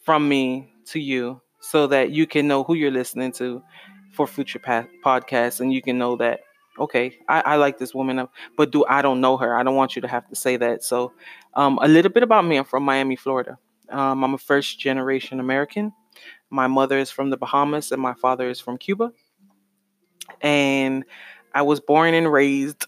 from 0.03 0.29
me 0.29 0.73
to 0.87 0.99
you 0.99 1.41
so 1.61 1.87
that 1.87 2.11
you 2.11 2.27
can 2.27 2.49
know 2.49 2.65
who 2.65 2.75
you're 2.75 2.91
listening 2.91 3.33
to 3.33 3.63
for 4.13 4.27
future 4.27 4.59
pa- 4.59 4.87
podcasts 5.05 5.61
and 5.61 5.73
you 5.73 5.81
can 5.83 5.99
know 5.99 6.17
that 6.17 6.41
okay 6.79 7.17
I, 7.29 7.41
I 7.41 7.57
like 7.57 7.79
this 7.79 7.95
woman 7.95 8.27
but 8.57 8.73
do 8.73 8.85
i 8.89 9.03
don't 9.03 9.21
know 9.21 9.37
her? 9.37 9.57
I 9.57 9.63
don't 9.63 9.77
want 9.77 9.95
you 9.97 10.03
to 10.03 10.09
have 10.09 10.29
to 10.29 10.37
say 10.37 10.57
that. 10.57 10.83
So 10.83 11.13
um, 11.55 11.79
a 11.83 11.89
little 11.89 12.11
bit 12.11 12.23
about 12.23 12.45
me. 12.45 12.57
I'm 12.57 12.65
from 12.65 12.83
miami 12.83 13.17
florida. 13.17 13.59
Um, 13.89 14.25
i'm 14.25 14.35
a 14.35 14.39
first 14.39 14.81
generation 14.81 15.41
american. 15.41 15.93
My 16.51 16.67
mother 16.67 16.99
is 16.99 17.11
from 17.11 17.31
the 17.31 17.37
bahamas 17.37 17.93
and 17.93 18.03
my 18.03 18.15
father 18.15 18.49
is 18.49 18.61
from 18.61 18.79
cuba. 18.79 19.13
And 20.41 21.05
i 21.55 21.63
was 21.63 21.81
born 21.81 22.15
and 22.15 22.31
raised 22.33 22.87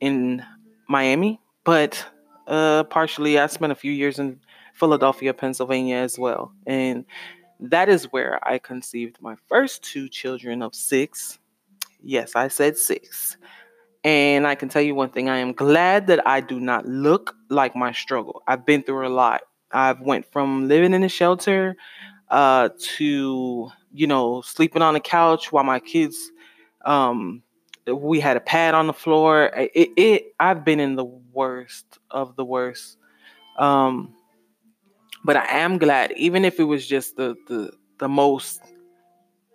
in 0.00 0.44
miami 0.88 1.40
but 1.64 2.04
uh, 2.46 2.84
partially 2.84 3.38
i 3.38 3.46
spent 3.46 3.72
a 3.72 3.74
few 3.74 3.90
years 3.90 4.18
in 4.18 4.38
philadelphia 4.74 5.32
pennsylvania 5.34 5.96
as 5.96 6.18
well. 6.18 6.52
And 6.66 7.04
that 7.70 7.88
is 7.88 8.04
where 8.12 8.38
I 8.46 8.58
conceived 8.58 9.20
my 9.20 9.36
first 9.48 9.82
two 9.82 10.08
children 10.08 10.62
of 10.62 10.74
six. 10.74 11.38
Yes, 12.02 12.36
I 12.36 12.48
said 12.48 12.76
six. 12.76 13.36
And 14.02 14.46
I 14.46 14.54
can 14.54 14.68
tell 14.68 14.82
you 14.82 14.94
one 14.94 15.08
thing, 15.10 15.30
I 15.30 15.38
am 15.38 15.52
glad 15.52 16.06
that 16.08 16.26
I 16.26 16.40
do 16.40 16.60
not 16.60 16.86
look 16.86 17.34
like 17.48 17.74
my 17.74 17.92
struggle. 17.92 18.42
I've 18.46 18.66
been 18.66 18.82
through 18.82 19.06
a 19.06 19.08
lot. 19.08 19.42
I've 19.72 20.00
went 20.00 20.30
from 20.30 20.68
living 20.68 20.92
in 20.92 21.02
a 21.02 21.08
shelter 21.08 21.76
uh, 22.28 22.68
to, 22.96 23.70
you 23.92 24.06
know, 24.06 24.42
sleeping 24.42 24.82
on 24.82 24.94
the 24.94 25.00
couch 25.00 25.52
while 25.52 25.64
my 25.64 25.80
kids 25.80 26.30
um, 26.84 27.42
we 27.86 28.20
had 28.20 28.36
a 28.36 28.40
pad 28.40 28.74
on 28.74 28.86
the 28.86 28.92
floor. 28.92 29.50
It, 29.54 29.90
it 29.96 30.34
I've 30.40 30.64
been 30.64 30.80
in 30.80 30.96
the 30.96 31.04
worst 31.04 31.98
of 32.10 32.36
the 32.36 32.44
worst. 32.44 32.98
Um, 33.58 34.14
but 35.24 35.36
I 35.36 35.46
am 35.46 35.78
glad, 35.78 36.12
even 36.16 36.44
if 36.44 36.60
it 36.60 36.64
was 36.64 36.86
just 36.86 37.16
the 37.16 37.34
the 37.48 37.72
the 37.98 38.08
most 38.08 38.60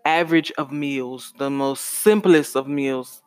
average 0.05 0.51
of 0.57 0.71
meals, 0.71 1.33
the 1.37 1.49
most 1.49 1.81
simplest 1.81 2.55
of 2.55 2.67
meals, 2.67 3.21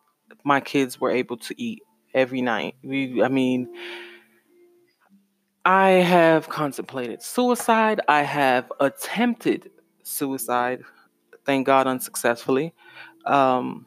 my 0.45 0.61
kids 0.61 1.01
were 1.01 1.11
able 1.11 1.37
to 1.37 1.55
eat 1.63 1.83
every 2.15 2.43
night. 2.43 2.75
We, 2.83 3.23
I 3.23 3.29
mean, 3.29 3.69
I 5.65 5.91
have 5.91 6.49
contemplated 6.49 7.23
suicide. 7.23 8.01
I 8.09 8.23
have 8.23 8.73
attempted 8.81 9.71
suicide. 10.03 10.83
Thank 11.45 11.67
God, 11.67 11.87
unsuccessfully. 11.87 12.75
Um, 13.27 13.87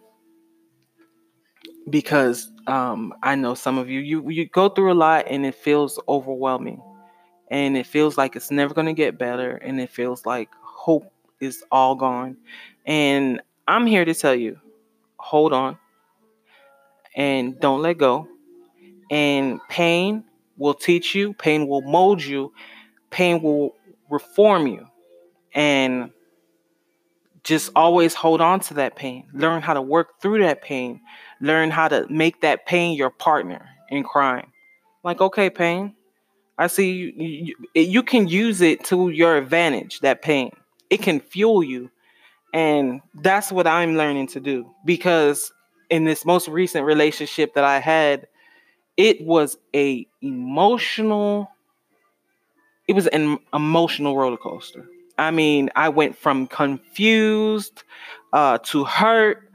because 1.89 2.49
um, 2.67 3.13
I 3.21 3.35
know 3.35 3.53
some 3.53 3.77
of 3.77 3.89
you, 3.89 3.99
you 3.99 4.29
you 4.29 4.47
go 4.47 4.69
through 4.69 4.91
a 4.91 4.95
lot 4.95 5.25
and 5.29 5.45
it 5.45 5.55
feels 5.55 5.99
overwhelming 6.07 6.81
and 7.49 7.77
it 7.77 7.85
feels 7.85 8.17
like 8.17 8.35
it's 8.35 8.51
never 8.51 8.73
going 8.73 8.87
to 8.87 8.93
get 8.93 9.17
better 9.17 9.55
and 9.57 9.79
it 9.79 9.89
feels 9.89 10.25
like 10.25 10.49
hope 10.61 11.11
is 11.39 11.63
all 11.71 11.95
gone. 11.95 12.37
And 12.85 13.41
i'm 13.67 13.85
here 13.85 14.05
to 14.05 14.13
tell 14.13 14.35
you 14.35 14.59
hold 15.17 15.53
on 15.53 15.77
and 17.15 17.59
don't 17.59 17.81
let 17.81 17.97
go. 17.97 18.27
And 19.09 19.59
pain 19.69 20.23
will 20.57 20.73
teach 20.73 21.15
you 21.15 21.33
pain 21.33 21.67
will 21.67 21.81
mold 21.81 22.23
you 22.23 22.53
pain 23.09 23.41
will 23.41 23.75
reform 24.09 24.67
you. 24.67 24.87
And 25.53 26.11
just 27.43 27.71
always 27.75 28.13
hold 28.15 28.41
on 28.41 28.59
to 28.59 28.73
that 28.73 28.95
pain. 28.95 29.27
Learn 29.33 29.61
how 29.61 29.73
to 29.73 29.81
work 29.81 30.19
through 30.19 30.41
that 30.41 30.61
pain. 30.61 30.99
Learn 31.39 31.69
how 31.69 31.87
to 31.87 32.07
make 32.09 32.41
that 32.41 32.65
pain 32.65 32.97
your 32.97 33.11
partner 33.11 33.69
in 33.89 34.03
crime. 34.03 34.51
Like 35.03 35.21
okay 35.21 35.49
pain 35.49 35.95
I 36.57 36.67
see 36.67 36.91
you, 36.91 37.13
you, 37.17 37.55
you 37.73 38.03
can 38.03 38.27
use 38.27 38.61
it 38.61 38.83
to 38.85 39.09
your 39.09 39.37
advantage, 39.37 39.99
that 39.99 40.21
pain. 40.21 40.51
It 40.89 41.01
can 41.01 41.19
fuel 41.19 41.63
you. 41.63 41.89
And 42.53 43.01
that's 43.13 43.51
what 43.51 43.67
I'm 43.67 43.97
learning 43.97 44.27
to 44.27 44.39
do 44.39 44.71
because 44.85 45.51
in 45.89 46.05
this 46.05 46.25
most 46.25 46.47
recent 46.47 46.85
relationship 46.85 47.53
that 47.55 47.65
I 47.65 47.79
had, 47.79 48.27
it 48.95 49.21
was 49.21 49.57
a 49.75 50.07
emotional 50.21 51.49
it 52.87 52.93
was 52.93 53.07
an 53.07 53.39
emotional 53.53 54.15
roller 54.15 54.37
coaster. 54.37 54.87
I 55.17 55.31
mean, 55.31 55.69
I 55.75 55.89
went 55.89 56.15
from 56.17 56.45
confused 56.45 57.83
uh, 58.31 58.59
to 58.59 58.83
hurt, 58.83 59.49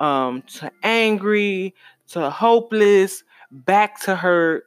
um, 0.00 0.42
to 0.54 0.72
angry, 0.82 1.74
to 2.08 2.28
hopeless, 2.28 3.22
back 3.52 4.00
to 4.02 4.16
hurt, 4.16 4.64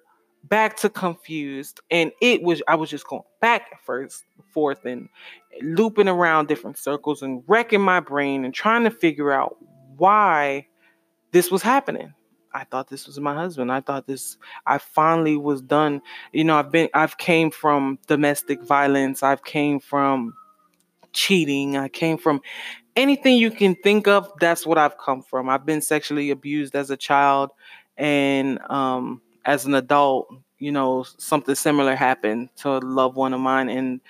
back 0.49 0.77
to 0.77 0.89
confused 0.89 1.79
and 1.89 2.11
it 2.21 2.41
was 2.41 2.61
i 2.67 2.75
was 2.75 2.89
just 2.89 3.07
going 3.07 3.23
back 3.41 3.83
first 3.83 4.23
forth 4.53 4.85
and 4.85 5.09
looping 5.61 6.07
around 6.07 6.47
different 6.47 6.77
circles 6.77 7.21
and 7.21 7.43
wrecking 7.47 7.81
my 7.81 7.99
brain 7.99 8.45
and 8.45 8.53
trying 8.53 8.83
to 8.83 8.91
figure 8.91 9.31
out 9.31 9.57
why 9.97 10.67
this 11.31 11.51
was 11.51 11.61
happening. 11.61 12.13
I 12.53 12.63
thought 12.63 12.89
this 12.89 13.07
was 13.07 13.19
my 13.19 13.35
husband. 13.35 13.71
I 13.71 13.81
thought 13.81 14.07
this 14.07 14.37
i 14.65 14.77
finally 14.77 15.35
was 15.35 15.61
done. 15.61 16.01
You 16.31 16.45
know 16.45 16.57
i've 16.57 16.71
been 16.71 16.89
i've 16.93 17.17
came 17.17 17.51
from 17.51 17.99
domestic 18.07 18.63
violence. 18.63 19.23
I've 19.23 19.43
came 19.43 19.79
from 19.79 20.33
cheating. 21.11 21.75
I 21.75 21.89
came 21.89 22.17
from 22.17 22.41
anything 22.95 23.37
you 23.37 23.51
can 23.51 23.75
think 23.75 24.07
of 24.07 24.31
that's 24.39 24.65
what 24.65 24.77
i've 24.77 24.97
come 24.97 25.21
from. 25.21 25.49
I've 25.49 25.65
been 25.65 25.81
sexually 25.81 26.31
abused 26.31 26.75
as 26.75 26.89
a 26.89 26.97
child 26.97 27.51
and 27.97 28.59
um 28.69 29.21
as 29.45 29.65
an 29.65 29.75
adult, 29.75 30.27
you 30.57 30.71
know, 30.71 31.03
something 31.17 31.55
similar 31.55 31.95
happened 31.95 32.49
to 32.57 32.77
a 32.77 32.79
loved 32.79 33.15
one 33.15 33.33
of 33.33 33.39
mine. 33.39 33.69
And 33.69 34.01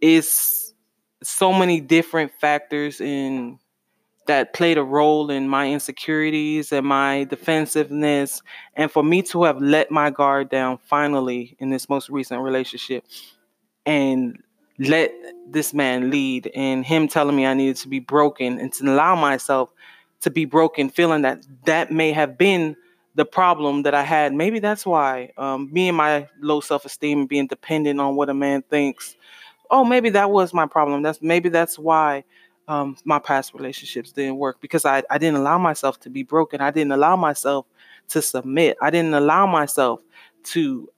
it's 0.00 0.72
so 1.22 1.52
many 1.52 1.80
different 1.80 2.32
factors 2.40 3.00
in 3.00 3.58
that 4.26 4.52
played 4.52 4.76
a 4.76 4.82
role 4.82 5.30
in 5.30 5.48
my 5.48 5.70
insecurities 5.70 6.70
and 6.70 6.86
my 6.86 7.24
defensiveness. 7.24 8.42
And 8.74 8.90
for 8.90 9.02
me 9.02 9.22
to 9.22 9.44
have 9.44 9.60
let 9.60 9.90
my 9.90 10.10
guard 10.10 10.50
down 10.50 10.78
finally 10.78 11.56
in 11.58 11.70
this 11.70 11.88
most 11.88 12.10
recent 12.10 12.42
relationship 12.42 13.04
and 13.86 14.42
let 14.78 15.12
this 15.50 15.72
man 15.74 16.10
lead 16.10 16.50
and 16.54 16.84
him 16.84 17.08
telling 17.08 17.34
me 17.34 17.46
I 17.46 17.54
needed 17.54 17.76
to 17.76 17.88
be 17.88 18.00
broken 18.00 18.60
and 18.60 18.72
to 18.74 18.84
allow 18.84 19.14
myself 19.14 19.72
to 20.20 20.30
be 20.30 20.44
broken, 20.44 20.90
feeling 20.90 21.22
that 21.22 21.44
that 21.64 21.90
may 21.90 22.12
have 22.12 22.36
been 22.36 22.76
the 23.18 23.24
problem 23.24 23.82
that 23.82 23.94
I 23.94 24.04
had. 24.04 24.32
Maybe 24.32 24.60
that's 24.60 24.86
why 24.86 25.32
um, 25.36 25.68
me 25.72 25.88
and 25.88 25.96
my 25.96 26.28
low 26.40 26.60
self 26.60 26.84
esteem 26.84 27.26
being 27.26 27.48
dependent 27.48 28.00
on 28.00 28.14
what 28.14 28.30
a 28.30 28.34
man 28.34 28.62
thinks. 28.62 29.16
Oh, 29.70 29.84
maybe 29.84 30.08
that 30.10 30.30
was 30.30 30.54
my 30.54 30.66
problem. 30.66 31.02
That's 31.02 31.20
maybe 31.20 31.48
that's 31.48 31.76
why 31.76 32.22
um, 32.68 32.96
my 33.04 33.18
past 33.18 33.54
relationships 33.54 34.12
didn't 34.12 34.36
work 34.36 34.60
because 34.60 34.84
I, 34.84 35.02
I 35.10 35.18
didn't 35.18 35.38
allow 35.38 35.58
myself 35.58 35.98
to 36.00 36.10
be 36.10 36.22
broken. 36.22 36.60
I 36.60 36.70
didn't 36.70 36.92
allow 36.92 37.16
myself 37.16 37.66
to 38.10 38.22
submit. 38.22 38.76
I 38.80 38.90
didn't 38.90 39.14
allow 39.14 39.46
myself 39.48 40.00
to 40.54 40.88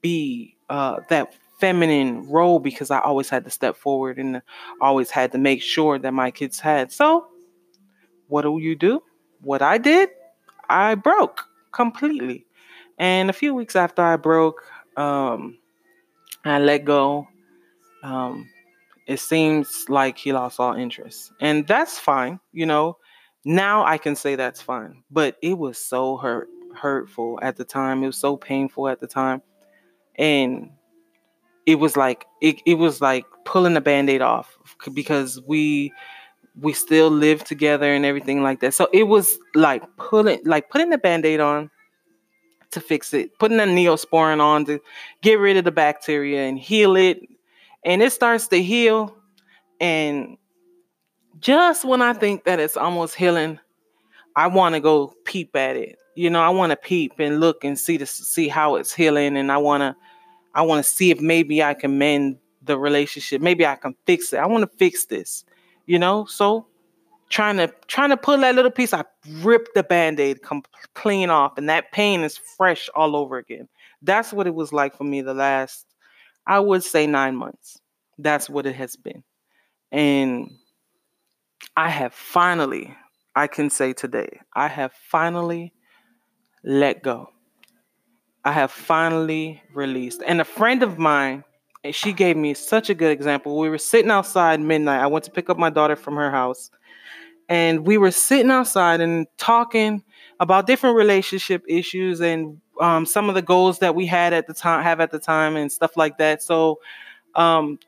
be 0.00 0.56
uh, 0.68 0.98
that 1.10 1.32
feminine 1.60 2.28
role 2.28 2.58
because 2.58 2.90
I 2.90 2.98
always 2.98 3.28
had 3.28 3.44
to 3.44 3.50
step 3.50 3.76
forward 3.76 4.18
and 4.18 4.42
always 4.80 5.10
had 5.10 5.30
to 5.30 5.38
make 5.38 5.62
sure 5.62 5.96
that 6.00 6.12
my 6.12 6.32
kids 6.32 6.58
had. 6.58 6.90
So, 6.90 7.28
what 8.26 8.42
do 8.42 8.58
you 8.58 8.74
do? 8.74 9.00
What 9.42 9.62
I 9.62 9.78
did, 9.78 10.08
I 10.68 10.96
broke 10.96 11.46
completely. 11.72 12.46
And 12.98 13.30
a 13.30 13.32
few 13.32 13.54
weeks 13.54 13.76
after 13.76 14.02
I 14.02 14.16
broke, 14.16 14.62
um, 14.96 15.58
I 16.44 16.58
let 16.58 16.84
go. 16.84 17.26
Um, 18.02 18.48
it 19.06 19.18
seems 19.18 19.86
like 19.88 20.18
he 20.18 20.32
lost 20.32 20.60
all 20.60 20.74
interest. 20.74 21.32
And 21.40 21.66
that's 21.66 21.98
fine, 21.98 22.38
you 22.52 22.66
know. 22.66 22.98
Now 23.44 23.84
I 23.84 23.98
can 23.98 24.14
say 24.14 24.36
that's 24.36 24.62
fine. 24.62 25.02
But 25.10 25.36
it 25.42 25.58
was 25.58 25.78
so 25.78 26.16
hurt 26.16 26.48
hurtful 26.74 27.38
at 27.42 27.56
the 27.56 27.64
time. 27.64 28.02
It 28.02 28.06
was 28.06 28.16
so 28.16 28.36
painful 28.36 28.88
at 28.88 29.00
the 29.00 29.06
time. 29.06 29.42
And 30.16 30.70
it 31.66 31.76
was 31.76 31.96
like 31.96 32.26
it, 32.40 32.60
it 32.66 32.74
was 32.74 33.00
like 33.00 33.24
pulling 33.44 33.74
the 33.74 33.80
band-aid 33.80 34.22
off 34.22 34.56
because 34.94 35.40
we 35.46 35.92
we 36.60 36.72
still 36.72 37.08
live 37.08 37.44
together 37.44 37.92
and 37.92 38.04
everything 38.04 38.42
like 38.42 38.60
that. 38.60 38.74
So 38.74 38.88
it 38.92 39.04
was 39.04 39.38
like 39.54 39.82
pulling 39.96 40.40
like 40.44 40.70
putting 40.70 40.90
the 40.90 40.98
band-aid 40.98 41.40
on 41.40 41.70
to 42.72 42.80
fix 42.80 43.12
it, 43.14 43.38
putting 43.38 43.58
the 43.58 43.64
neosporin 43.64 44.40
on 44.40 44.64
to 44.66 44.80
get 45.22 45.38
rid 45.38 45.56
of 45.56 45.64
the 45.64 45.72
bacteria 45.72 46.42
and 46.42 46.58
heal 46.58 46.96
it 46.96 47.20
and 47.84 48.02
it 48.02 48.12
starts 48.12 48.48
to 48.48 48.62
heal. 48.62 49.16
And 49.80 50.36
just 51.40 51.84
when 51.84 52.02
I 52.02 52.12
think 52.12 52.44
that 52.44 52.60
it's 52.60 52.76
almost 52.76 53.14
healing, 53.14 53.58
I 54.36 54.46
want 54.46 54.74
to 54.74 54.80
go 54.80 55.12
peep 55.24 55.54
at 55.56 55.76
it. 55.76 55.98
You 56.14 56.30
know, 56.30 56.40
I 56.40 56.50
want 56.50 56.70
to 56.70 56.76
peep 56.76 57.14
and 57.18 57.40
look 57.40 57.64
and 57.64 57.78
see 57.78 57.98
to 57.98 58.06
see 58.06 58.48
how 58.48 58.76
it's 58.76 58.92
healing, 58.92 59.36
and 59.36 59.50
I 59.50 59.56
want 59.56 59.80
to, 59.80 59.96
I 60.54 60.62
want 60.62 60.84
to 60.84 60.90
see 60.90 61.10
if 61.10 61.20
maybe 61.20 61.62
I 61.62 61.74
can 61.74 61.96
mend 61.98 62.36
the 62.62 62.78
relationship. 62.78 63.40
Maybe 63.40 63.66
I 63.66 63.76
can 63.76 63.94
fix 64.06 64.32
it. 64.32 64.36
I 64.36 64.46
want 64.46 64.70
to 64.70 64.76
fix 64.76 65.06
this. 65.06 65.44
You 65.86 65.98
know, 65.98 66.24
so 66.26 66.66
trying 67.28 67.56
to 67.56 67.72
trying 67.86 68.10
to 68.10 68.16
pull 68.16 68.38
that 68.38 68.54
little 68.54 68.70
piece, 68.70 68.92
I 68.92 69.04
ripped 69.40 69.74
the 69.74 69.82
band-aid 69.82 70.40
clean 70.94 71.30
off, 71.30 71.58
and 71.58 71.68
that 71.68 71.92
pain 71.92 72.22
is 72.22 72.36
fresh 72.36 72.88
all 72.94 73.16
over 73.16 73.38
again. 73.38 73.68
That's 74.02 74.32
what 74.32 74.46
it 74.46 74.54
was 74.54 74.72
like 74.72 74.96
for 74.96 75.04
me 75.04 75.22
the 75.22 75.34
last 75.34 75.86
I 76.46 76.58
would 76.58 76.82
say 76.82 77.06
nine 77.06 77.36
months. 77.36 77.80
That's 78.18 78.50
what 78.50 78.66
it 78.66 78.74
has 78.74 78.96
been. 78.96 79.22
And 79.90 80.50
I 81.76 81.88
have 81.88 82.12
finally, 82.12 82.94
I 83.34 83.46
can 83.46 83.70
say 83.70 83.92
today, 83.92 84.40
I 84.54 84.68
have 84.68 84.92
finally 84.92 85.72
let 86.64 87.02
go. 87.02 87.28
I 88.44 88.52
have 88.52 88.72
finally 88.72 89.62
released. 89.72 90.22
And 90.26 90.40
a 90.40 90.44
friend 90.44 90.82
of 90.82 90.98
mine, 90.98 91.44
and 91.84 91.94
she 91.94 92.12
gave 92.12 92.36
me 92.36 92.54
such 92.54 92.90
a 92.90 92.94
good 92.94 93.10
example. 93.10 93.58
We 93.58 93.68
were 93.68 93.78
sitting 93.78 94.10
outside 94.10 94.60
midnight. 94.60 95.00
I 95.00 95.06
went 95.06 95.24
to 95.24 95.30
pick 95.30 95.50
up 95.50 95.58
my 95.58 95.70
daughter 95.70 95.96
from 95.96 96.14
her 96.16 96.30
house. 96.30 96.70
And 97.48 97.86
we 97.86 97.98
were 97.98 98.10
sitting 98.10 98.50
outside 98.50 99.00
and 99.00 99.26
talking 99.36 100.04
about 100.40 100.66
different 100.66 100.96
relationship 100.96 101.64
issues 101.68 102.20
and 102.20 102.60
um, 102.80 103.04
some 103.04 103.28
of 103.28 103.34
the 103.34 103.42
goals 103.42 103.80
that 103.80 103.94
we 103.94 104.06
had 104.06 104.32
at 104.32 104.46
the 104.46 104.54
time, 104.54 104.82
have 104.82 105.00
at 105.00 105.10
the 105.10 105.18
time, 105.18 105.56
and 105.56 105.70
stuff 105.70 105.96
like 105.96 106.18
that. 106.18 106.42
So, 106.42 106.80
um, 107.34 107.78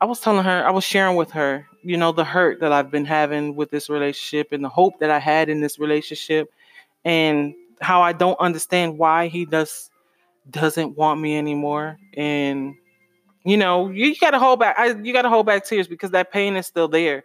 I 0.00 0.04
was 0.04 0.18
telling 0.18 0.44
her, 0.44 0.66
I 0.66 0.70
was 0.70 0.82
sharing 0.82 1.16
with 1.16 1.30
her, 1.30 1.64
you 1.84 1.96
know, 1.96 2.10
the 2.10 2.24
hurt 2.24 2.58
that 2.60 2.72
I've 2.72 2.90
been 2.90 3.04
having 3.04 3.54
with 3.54 3.70
this 3.70 3.88
relationship 3.88 4.50
and 4.50 4.64
the 4.64 4.68
hope 4.68 4.98
that 4.98 5.10
I 5.10 5.20
had 5.20 5.48
in 5.48 5.60
this 5.60 5.78
relationship, 5.78 6.52
and 7.04 7.54
how 7.80 8.02
I 8.02 8.12
don't 8.12 8.38
understand 8.40 8.98
why 8.98 9.28
he 9.28 9.44
does 9.44 9.90
doesn't 10.50 10.96
want 10.96 11.20
me 11.20 11.38
anymore. 11.38 11.98
And 12.16 12.74
you 13.44 13.56
know, 13.56 13.88
you 13.90 14.14
gotta 14.16 14.38
hold 14.38 14.60
back. 14.60 14.78
I, 14.78 14.94
you 15.02 15.12
gotta 15.12 15.28
hold 15.28 15.46
back 15.46 15.64
tears 15.64 15.88
because 15.88 16.10
that 16.12 16.32
pain 16.32 16.56
is 16.56 16.66
still 16.66 16.88
there. 16.88 17.24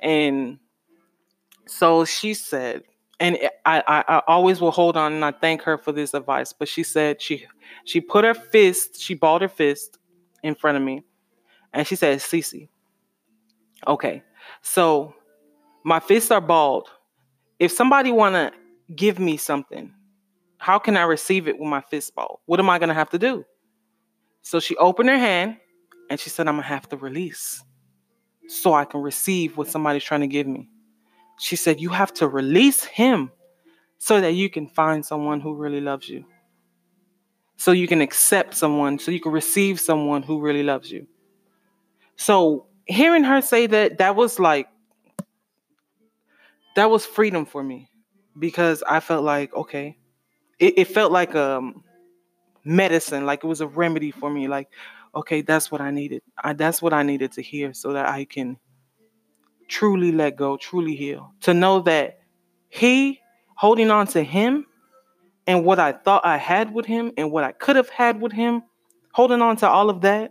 And 0.00 0.58
so 1.66 2.04
she 2.04 2.34
said, 2.34 2.82
and 3.20 3.36
I, 3.66 3.82
I, 3.86 4.04
I 4.16 4.22
always 4.28 4.60
will 4.60 4.70
hold 4.70 4.96
on 4.96 5.12
and 5.12 5.24
I 5.24 5.32
thank 5.32 5.62
her 5.62 5.76
for 5.76 5.90
this 5.90 6.14
advice. 6.14 6.52
But 6.52 6.68
she 6.68 6.82
said 6.82 7.20
she 7.20 7.46
she 7.84 8.00
put 8.00 8.24
her 8.24 8.34
fist, 8.34 9.00
she 9.00 9.14
balled 9.14 9.42
her 9.42 9.48
fist 9.48 9.98
in 10.42 10.54
front 10.54 10.76
of 10.76 10.82
me, 10.82 11.02
and 11.72 11.86
she 11.86 11.96
said, 11.96 12.18
Cece, 12.18 12.68
okay, 13.86 14.22
so 14.62 15.14
my 15.84 15.98
fists 15.98 16.30
are 16.30 16.40
balled. 16.40 16.88
If 17.58 17.72
somebody 17.72 18.12
wanna 18.12 18.52
give 18.94 19.18
me 19.18 19.36
something, 19.36 19.92
how 20.58 20.78
can 20.78 20.96
I 20.96 21.02
receive 21.02 21.48
it 21.48 21.58
with 21.58 21.68
my 21.68 21.80
fist 21.80 22.14
balled? 22.14 22.38
What 22.46 22.60
am 22.60 22.70
I 22.70 22.78
gonna 22.78 22.94
have 22.94 23.10
to 23.10 23.18
do? 23.18 23.44
So 24.48 24.60
she 24.60 24.74
opened 24.76 25.10
her 25.10 25.18
hand 25.18 25.58
and 26.08 26.18
she 26.18 26.30
said, 26.30 26.48
I'm 26.48 26.54
gonna 26.54 26.66
have 26.66 26.88
to 26.88 26.96
release 26.96 27.62
so 28.48 28.72
I 28.72 28.86
can 28.86 29.02
receive 29.02 29.58
what 29.58 29.68
somebody's 29.68 30.02
trying 30.02 30.22
to 30.22 30.26
give 30.26 30.46
me. 30.46 30.70
She 31.38 31.54
said, 31.54 31.82
You 31.82 31.90
have 31.90 32.14
to 32.14 32.26
release 32.26 32.82
him 32.82 33.30
so 33.98 34.22
that 34.22 34.32
you 34.32 34.48
can 34.48 34.66
find 34.66 35.04
someone 35.04 35.42
who 35.42 35.54
really 35.54 35.82
loves 35.82 36.08
you. 36.08 36.24
So 37.58 37.72
you 37.72 37.86
can 37.86 38.00
accept 38.00 38.54
someone, 38.54 38.98
so 38.98 39.10
you 39.10 39.20
can 39.20 39.32
receive 39.32 39.80
someone 39.80 40.22
who 40.22 40.40
really 40.40 40.62
loves 40.62 40.90
you. 40.90 41.06
So 42.16 42.68
hearing 42.86 43.24
her 43.24 43.42
say 43.42 43.66
that, 43.66 43.98
that 43.98 44.16
was 44.16 44.38
like, 44.38 44.66
that 46.74 46.88
was 46.88 47.04
freedom 47.04 47.44
for 47.44 47.62
me 47.62 47.90
because 48.38 48.82
I 48.82 49.00
felt 49.00 49.24
like, 49.24 49.52
okay, 49.52 49.98
it, 50.58 50.78
it 50.78 50.84
felt 50.86 51.12
like 51.12 51.34
um 51.34 51.84
medicine, 52.68 53.26
like 53.26 53.42
it 53.42 53.46
was 53.46 53.60
a 53.60 53.66
remedy 53.66 54.10
for 54.10 54.30
me. 54.30 54.46
Like, 54.46 54.68
okay, 55.14 55.40
that's 55.40 55.72
what 55.72 55.80
I 55.80 55.90
needed. 55.90 56.22
I, 56.42 56.52
that's 56.52 56.82
what 56.82 56.92
I 56.92 57.02
needed 57.02 57.32
to 57.32 57.42
hear 57.42 57.72
so 57.72 57.94
that 57.94 58.08
I 58.08 58.24
can 58.24 58.58
truly 59.68 60.12
let 60.12 60.36
go, 60.36 60.56
truly 60.56 60.94
heal. 60.94 61.32
To 61.42 61.54
know 61.54 61.80
that 61.80 62.20
He, 62.68 63.20
holding 63.56 63.90
on 63.90 64.06
to 64.08 64.22
Him 64.22 64.66
and 65.46 65.64
what 65.64 65.78
I 65.78 65.92
thought 65.92 66.24
I 66.24 66.36
had 66.36 66.72
with 66.72 66.86
Him 66.86 67.12
and 67.16 67.32
what 67.32 67.44
I 67.44 67.52
could 67.52 67.76
have 67.76 67.88
had 67.88 68.20
with 68.20 68.32
Him, 68.32 68.62
holding 69.12 69.42
on 69.42 69.56
to 69.56 69.68
all 69.68 69.90
of 69.90 70.02
that 70.02 70.30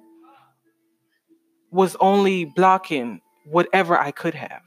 was 1.72 1.96
only 2.00 2.46
blocking 2.46 3.20
whatever 3.46 3.98
I 3.98 4.12
could 4.12 4.36
have. 4.36 4.62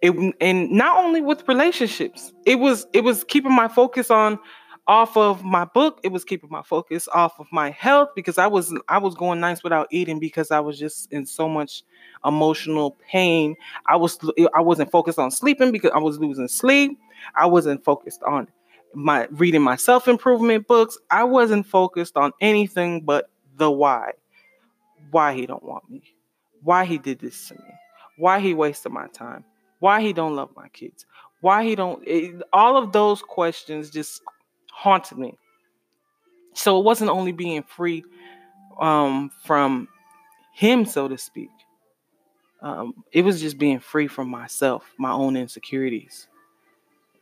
It, 0.00 0.34
and 0.40 0.70
not 0.70 1.04
only 1.04 1.20
with 1.20 1.46
relationships, 1.48 2.32
it 2.46 2.56
was 2.56 2.86
it 2.92 3.02
was 3.02 3.24
keeping 3.24 3.52
my 3.52 3.66
focus 3.66 4.10
on 4.10 4.38
off 4.88 5.16
of 5.16 5.44
my 5.44 5.64
book 5.66 6.00
it 6.02 6.10
was 6.10 6.24
keeping 6.24 6.50
my 6.50 6.62
focus 6.62 7.08
off 7.12 7.38
of 7.38 7.46
my 7.52 7.70
health 7.70 8.08
because 8.16 8.38
i 8.38 8.46
was 8.46 8.74
i 8.88 8.96
was 8.96 9.14
going 9.14 9.38
nights 9.38 9.62
without 9.62 9.86
eating 9.90 10.18
because 10.18 10.50
i 10.50 10.58
was 10.58 10.78
just 10.78 11.12
in 11.12 11.26
so 11.26 11.46
much 11.46 11.82
emotional 12.24 12.96
pain. 13.10 13.54
I 13.86 13.96
was 13.96 14.18
i 14.54 14.60
wasn't 14.60 14.90
focused 14.90 15.18
on 15.18 15.30
sleeping 15.30 15.72
because 15.72 15.90
i 15.94 15.98
was 15.98 16.18
losing 16.18 16.48
sleep. 16.48 16.98
I 17.34 17.46
wasn't 17.46 17.84
focused 17.84 18.22
on 18.22 18.48
my 18.94 19.26
reading 19.30 19.62
my 19.62 19.76
self-improvement 19.76 20.66
books. 20.66 20.98
I 21.10 21.24
wasn't 21.24 21.66
focused 21.66 22.16
on 22.16 22.32
anything 22.40 23.02
but 23.02 23.30
the 23.56 23.70
why. 23.70 24.12
Why 25.10 25.34
he 25.34 25.46
don't 25.46 25.62
want 25.62 25.88
me. 25.90 26.02
Why 26.62 26.84
he 26.84 26.98
did 26.98 27.20
this 27.20 27.48
to 27.48 27.54
me. 27.54 27.60
Why 28.16 28.40
he 28.40 28.54
wasted 28.54 28.92
my 28.92 29.06
time. 29.08 29.44
Why 29.80 30.00
he 30.00 30.12
don't 30.12 30.34
love 30.34 30.50
my 30.56 30.68
kids. 30.68 31.06
Why 31.40 31.64
he 31.64 31.74
don't 31.76 32.02
it, 32.06 32.42
all 32.52 32.76
of 32.76 32.92
those 32.92 33.22
questions 33.22 33.90
just 33.90 34.22
haunted 34.78 35.18
me. 35.18 35.36
So 36.54 36.78
it 36.78 36.84
wasn't 36.84 37.10
only 37.10 37.32
being 37.32 37.64
free 37.64 38.04
um, 38.80 39.30
from 39.44 39.88
him, 40.54 40.84
so 40.84 41.08
to 41.08 41.18
speak. 41.18 41.50
Um, 42.62 42.94
it 43.12 43.22
was 43.22 43.40
just 43.40 43.58
being 43.58 43.80
free 43.80 44.06
from 44.06 44.28
myself, 44.28 44.94
my 44.96 45.10
own 45.10 45.36
insecurities. 45.36 46.28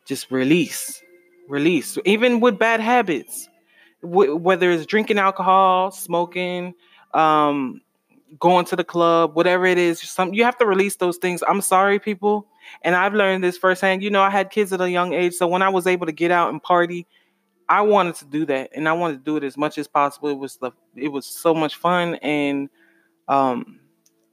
Just 0.05 0.31
release, 0.31 1.03
release. 1.49 1.97
Even 2.05 2.40
with 2.40 2.59
bad 2.59 2.81
habits, 2.81 3.49
w- 4.03 4.37
whether 4.37 4.71
it's 4.71 4.85
drinking 4.85 5.19
alcohol, 5.19 5.90
smoking, 5.90 6.75
um, 7.14 7.81
going 8.38 8.66
to 8.66 8.77
the 8.77 8.85
club, 8.85 9.35
whatever 9.35 9.64
it 9.64 9.79
is, 9.79 10.01
some 10.01 10.35
you 10.35 10.45
have 10.45 10.59
to 10.59 10.66
release 10.66 10.97
those 10.97 11.16
things. 11.16 11.42
I'm 11.49 11.62
sorry, 11.62 11.99
people, 11.99 12.47
and 12.83 12.95
I've 12.95 13.14
learned 13.14 13.42
this 13.42 13.57
firsthand. 13.57 14.03
You 14.03 14.11
know, 14.11 14.23
I 14.23 14.31
had 14.31 14.51
kids 14.51 14.75
at 14.75 14.81
a 14.81 14.90
young 14.90 15.14
age, 15.14 15.35
so 15.35 15.47
when 15.47 15.62
I 15.62 15.71
was 15.71 15.87
able 15.87 16.05
to 16.07 16.12
get 16.12 16.31
out 16.31 16.51
and 16.51 16.62
party 16.62 17.07
I 17.68 17.83
wanted 17.83 18.14
to 18.16 18.24
do 18.26 18.46
that, 18.46 18.70
and 18.74 18.88
I 18.88 18.92
wanted 18.92 19.18
to 19.18 19.24
do 19.24 19.37
it 19.37 19.44
as 19.44 19.57
much 19.57 19.79
as 19.79 19.88
possible. 19.88 20.29
It 20.29 20.38
was 20.38 20.57
the 20.57 20.72
it 20.94 21.09
was 21.09 21.26
so 21.26 21.55
much 21.55 21.76
fun, 21.76 22.14
and 22.16 22.68
um, 23.29 23.81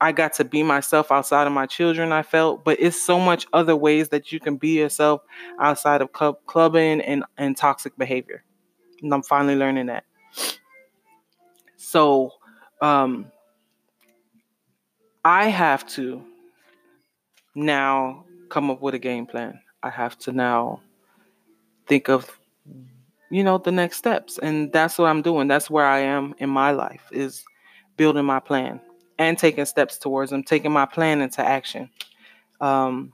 I 0.03 0.11
got 0.11 0.33
to 0.33 0.43
be 0.43 0.63
myself 0.63 1.13
outside 1.13 1.47
of 1.47 1.53
my 1.53 1.65
children, 1.65 2.11
I 2.11 2.23
felt, 2.23 2.65
but 2.65 2.77
it's 2.77 3.01
so 3.01 3.19
much 3.19 3.47
other 3.53 3.73
ways 3.73 4.09
that 4.09 4.33
you 4.33 4.39
can 4.39 4.57
be 4.57 4.77
yourself 4.77 5.21
outside 5.59 6.01
of 6.01 6.11
club, 6.11 6.39
clubbing 6.45 6.99
and, 6.99 7.23
and 7.37 7.55
toxic 7.55 7.97
behavior. 7.97 8.43
And 9.01 9.13
I'm 9.13 9.23
finally 9.23 9.55
learning 9.55 9.85
that. 9.85 10.03
So, 11.77 12.33
um, 12.81 13.31
I 15.23 15.45
have 15.47 15.87
to 15.91 16.21
now 17.55 18.25
come 18.49 18.69
up 18.69 18.81
with 18.81 18.95
a 18.95 18.99
game 18.99 19.25
plan. 19.25 19.57
I 19.81 19.89
have 19.89 20.17
to 20.19 20.33
now 20.33 20.81
think 21.87 22.09
of 22.09 22.29
you 23.33 23.43
know 23.43 23.57
the 23.57 23.71
next 23.71 23.97
steps 23.97 24.37
and 24.37 24.71
that's 24.71 24.97
what 24.99 25.07
I'm 25.07 25.23
doing. 25.23 25.47
That's 25.47 25.69
where 25.69 25.85
I 25.85 25.99
am 25.99 26.35
in 26.37 26.49
my 26.49 26.71
life 26.71 27.01
is 27.11 27.43
building 27.97 28.25
my 28.25 28.39
plan 28.39 28.79
and 29.17 29.37
taking 29.37 29.65
steps 29.65 29.97
towards 29.97 30.29
them, 30.29 30.43
taking 30.43 30.71
my 30.71 30.85
plan 30.85 31.19
into 31.19 31.41
action. 31.41 31.89
Um, 32.61 33.13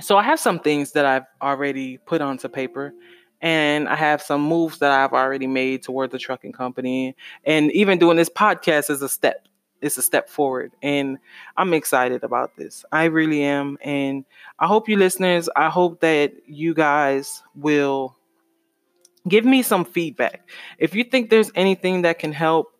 so 0.00 0.16
I 0.16 0.24
have 0.24 0.40
some 0.40 0.58
things 0.58 0.92
that 0.92 1.04
I've 1.04 1.26
already 1.40 1.98
put 1.98 2.20
onto 2.20 2.48
paper 2.48 2.92
and 3.40 3.88
I 3.88 3.94
have 3.94 4.22
some 4.22 4.42
moves 4.42 4.78
that 4.78 4.90
I've 4.90 5.12
already 5.12 5.46
made 5.46 5.84
toward 5.84 6.10
the 6.10 6.18
trucking 6.18 6.52
company. 6.52 7.14
And 7.44 7.70
even 7.72 7.98
doing 7.98 8.16
this 8.16 8.30
podcast 8.30 8.90
is 8.90 9.02
a 9.02 9.08
step. 9.08 9.46
It's 9.80 9.98
a 9.98 10.02
step 10.02 10.28
forward. 10.28 10.72
And 10.82 11.18
I'm 11.56 11.74
excited 11.74 12.24
about 12.24 12.56
this. 12.56 12.84
I 12.90 13.04
really 13.04 13.42
am. 13.44 13.78
And 13.82 14.24
I 14.58 14.66
hope 14.66 14.88
you 14.88 14.96
listeners, 14.96 15.48
I 15.54 15.68
hope 15.68 16.00
that 16.00 16.32
you 16.46 16.74
guys 16.74 17.42
will 17.54 18.16
give 19.28 19.44
me 19.44 19.62
some 19.62 19.84
feedback. 19.84 20.48
If 20.78 20.94
you 20.94 21.04
think 21.04 21.30
there's 21.30 21.50
anything 21.54 22.02
that 22.02 22.18
can 22.18 22.32
help 22.32 22.72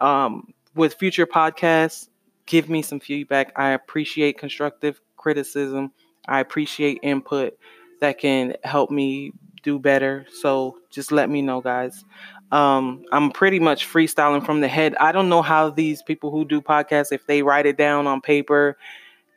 um, 0.00 0.52
with 0.74 0.94
future 0.94 1.26
podcasts, 1.26 2.08
give 2.46 2.68
me 2.68 2.82
some 2.82 3.00
feedback. 3.00 3.52
I 3.56 3.70
appreciate 3.70 4.38
constructive 4.38 5.00
criticism. 5.16 5.92
I 6.26 6.40
appreciate 6.40 7.00
input 7.02 7.58
that 8.00 8.18
can 8.18 8.56
help 8.64 8.90
me 8.90 9.32
do 9.62 9.78
better. 9.78 10.26
So 10.32 10.78
just 10.90 11.12
let 11.12 11.28
me 11.28 11.42
know, 11.42 11.60
guys. 11.60 12.04
Um, 12.50 13.04
I'm 13.12 13.30
pretty 13.30 13.60
much 13.60 13.86
freestyling 13.86 14.44
from 14.44 14.60
the 14.60 14.68
head. 14.68 14.96
I 14.98 15.12
don't 15.12 15.28
know 15.28 15.42
how 15.42 15.70
these 15.70 16.02
people 16.02 16.30
who 16.30 16.44
do 16.44 16.60
podcasts, 16.60 17.12
if 17.12 17.26
they 17.26 17.42
write 17.42 17.66
it 17.66 17.76
down 17.76 18.06
on 18.06 18.20
paper 18.20 18.76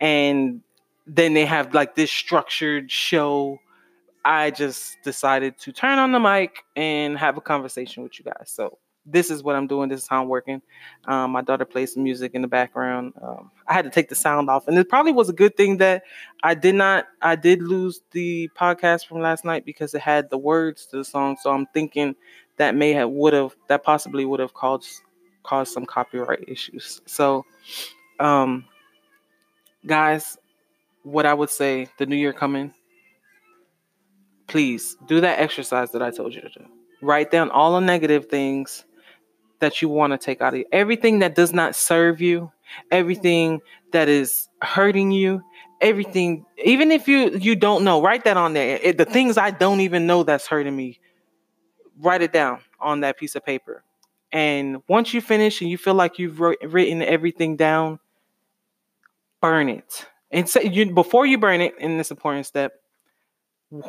and 0.02 0.62
then 1.06 1.34
they 1.34 1.46
have 1.46 1.74
like 1.74 1.96
this 1.96 2.12
structured 2.12 2.90
show. 2.90 3.60
I 4.26 4.52
just 4.52 5.02
decided 5.04 5.58
to 5.60 5.72
turn 5.72 6.00
on 6.00 6.12
the 6.12 6.20
mic 6.20 6.64
and 6.76 7.18
have 7.18 7.38
a 7.38 7.42
conversation 7.42 8.04
with 8.04 8.18
you 8.20 8.26
guys. 8.26 8.46
So 8.50 8.78
this 9.06 9.30
is 9.30 9.44
what 9.44 9.56
I'm 9.56 9.68
doing. 9.68 9.90
This 9.90 10.04
is 10.04 10.08
how 10.08 10.22
I'm 10.22 10.30
working. 10.30 10.62
Um, 11.06 11.32
my 11.32 11.42
daughter 11.42 11.66
plays 11.66 11.94
some 11.94 12.04
music 12.04 12.32
in 12.34 12.42
the 12.42 12.48
background. 12.48 13.14
Um, 13.22 13.52
I 13.68 13.74
had 13.74 13.84
to 13.84 13.92
take 13.92 14.08
the 14.08 14.16
sound 14.16 14.50
off, 14.50 14.68
and 14.68 14.78
it 14.78 14.88
probably 14.88 15.12
was 15.12 15.30
a 15.30 15.34
good 15.34 15.58
thing 15.58 15.78
that 15.78 16.04
I 16.42 16.54
did 16.54 16.76
not. 16.76 17.08
I 17.22 17.36
did 17.36 17.62
lose 17.62 18.02
the 18.12 18.50
podcast 18.58 19.06
from 19.08 19.20
last 19.20 19.44
night 19.44 19.66
because 19.66 19.94
it 19.94 20.02
had 20.02 20.30
the 20.30 20.38
words 20.38 20.86
to 20.88 20.98
the 20.98 21.06
song. 21.06 21.38
So 21.42 21.52
I'm 21.52 21.66
thinking 21.74 22.16
that 22.58 22.76
may 22.76 22.94
have 22.94 23.10
would 23.10 23.34
have 23.34 23.56
that 23.68 23.84
possibly 23.84 24.26
would 24.26 24.40
have 24.40 24.54
caused 24.54 25.02
caused 25.44 25.74
some 25.74 25.86
copyright 25.86 26.46
issues. 26.48 27.02
So, 27.06 27.46
um, 28.22 28.66
guys, 29.86 30.38
what 31.04 31.26
I 31.26 31.34
would 31.34 31.50
say, 31.50 31.90
the 31.98 32.06
new 32.06 32.16
year 32.16 32.32
coming. 32.32 32.74
Please 34.54 34.96
do 35.08 35.20
that 35.20 35.40
exercise 35.40 35.90
that 35.94 36.04
I 36.04 36.12
told 36.12 36.36
you 36.36 36.42
to 36.42 36.48
do. 36.48 36.64
Write 37.02 37.32
down 37.32 37.50
all 37.50 37.74
the 37.74 37.80
negative 37.80 38.28
things 38.28 38.86
that 39.62 39.82
you 39.82 39.90
want 39.90 40.14
to 40.14 40.18
take 40.20 40.44
out 40.44 40.54
of 40.54 40.60
you. 40.60 40.66
Everything 40.72 41.18
that 41.20 41.34
does 41.34 41.54
not 41.54 41.76
serve 41.76 42.22
you, 42.22 42.52
everything 42.92 43.62
that 43.94 44.08
is 44.10 44.48
hurting 44.62 45.10
you, 45.10 45.42
everything, 45.82 46.46
even 46.64 46.92
if 46.92 47.08
you 47.08 47.36
you 47.36 47.56
don't 47.56 47.84
know, 47.84 48.00
write 48.00 48.26
that 48.26 48.38
on 48.38 48.54
there. 48.54 48.78
It, 48.80 49.00
the 49.00 49.06
things 49.06 49.40
I 49.40 49.50
don't 49.50 49.80
even 49.80 50.06
know 50.06 50.22
that's 50.22 50.46
hurting 50.46 50.76
me, 50.76 51.00
write 52.00 52.22
it 52.22 52.32
down 52.32 52.60
on 52.80 53.00
that 53.00 53.18
piece 53.18 53.34
of 53.34 53.44
paper. 53.44 53.84
And 54.32 54.84
once 54.88 55.16
you 55.16 55.22
finish 55.22 55.62
and 55.62 55.70
you 55.72 55.80
feel 55.80 55.96
like 55.96 56.20
you've 56.20 56.40
written 56.40 57.02
everything 57.02 57.56
down, 57.56 57.98
burn 59.42 59.68
it. 59.68 60.06
And 60.30 60.48
say 60.48 60.66
you 60.66 60.94
before 60.94 61.26
you 61.26 61.40
burn 61.40 61.60
it, 61.60 61.74
in 61.80 61.98
this 61.98 62.12
important 62.12 62.46
step, 62.46 62.74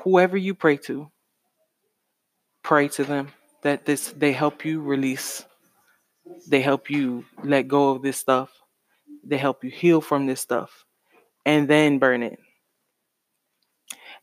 whoever 0.02 0.36
you 0.36 0.54
pray 0.54 0.76
to, 0.78 1.10
pray 2.62 2.88
to 2.88 3.04
them 3.04 3.28
that 3.62 3.84
this 3.84 4.08
they 4.16 4.32
help 4.32 4.64
you 4.64 4.80
release 4.80 5.44
they 6.46 6.60
help 6.60 6.90
you 6.90 7.24
let 7.42 7.68
go 7.68 7.90
of 7.90 8.02
this 8.02 8.18
stuff. 8.18 8.50
They 9.24 9.38
help 9.38 9.64
you 9.64 9.70
heal 9.70 10.00
from 10.00 10.26
this 10.26 10.40
stuff 10.40 10.84
and 11.44 11.68
then 11.68 11.98
burn 11.98 12.22
it. 12.22 12.38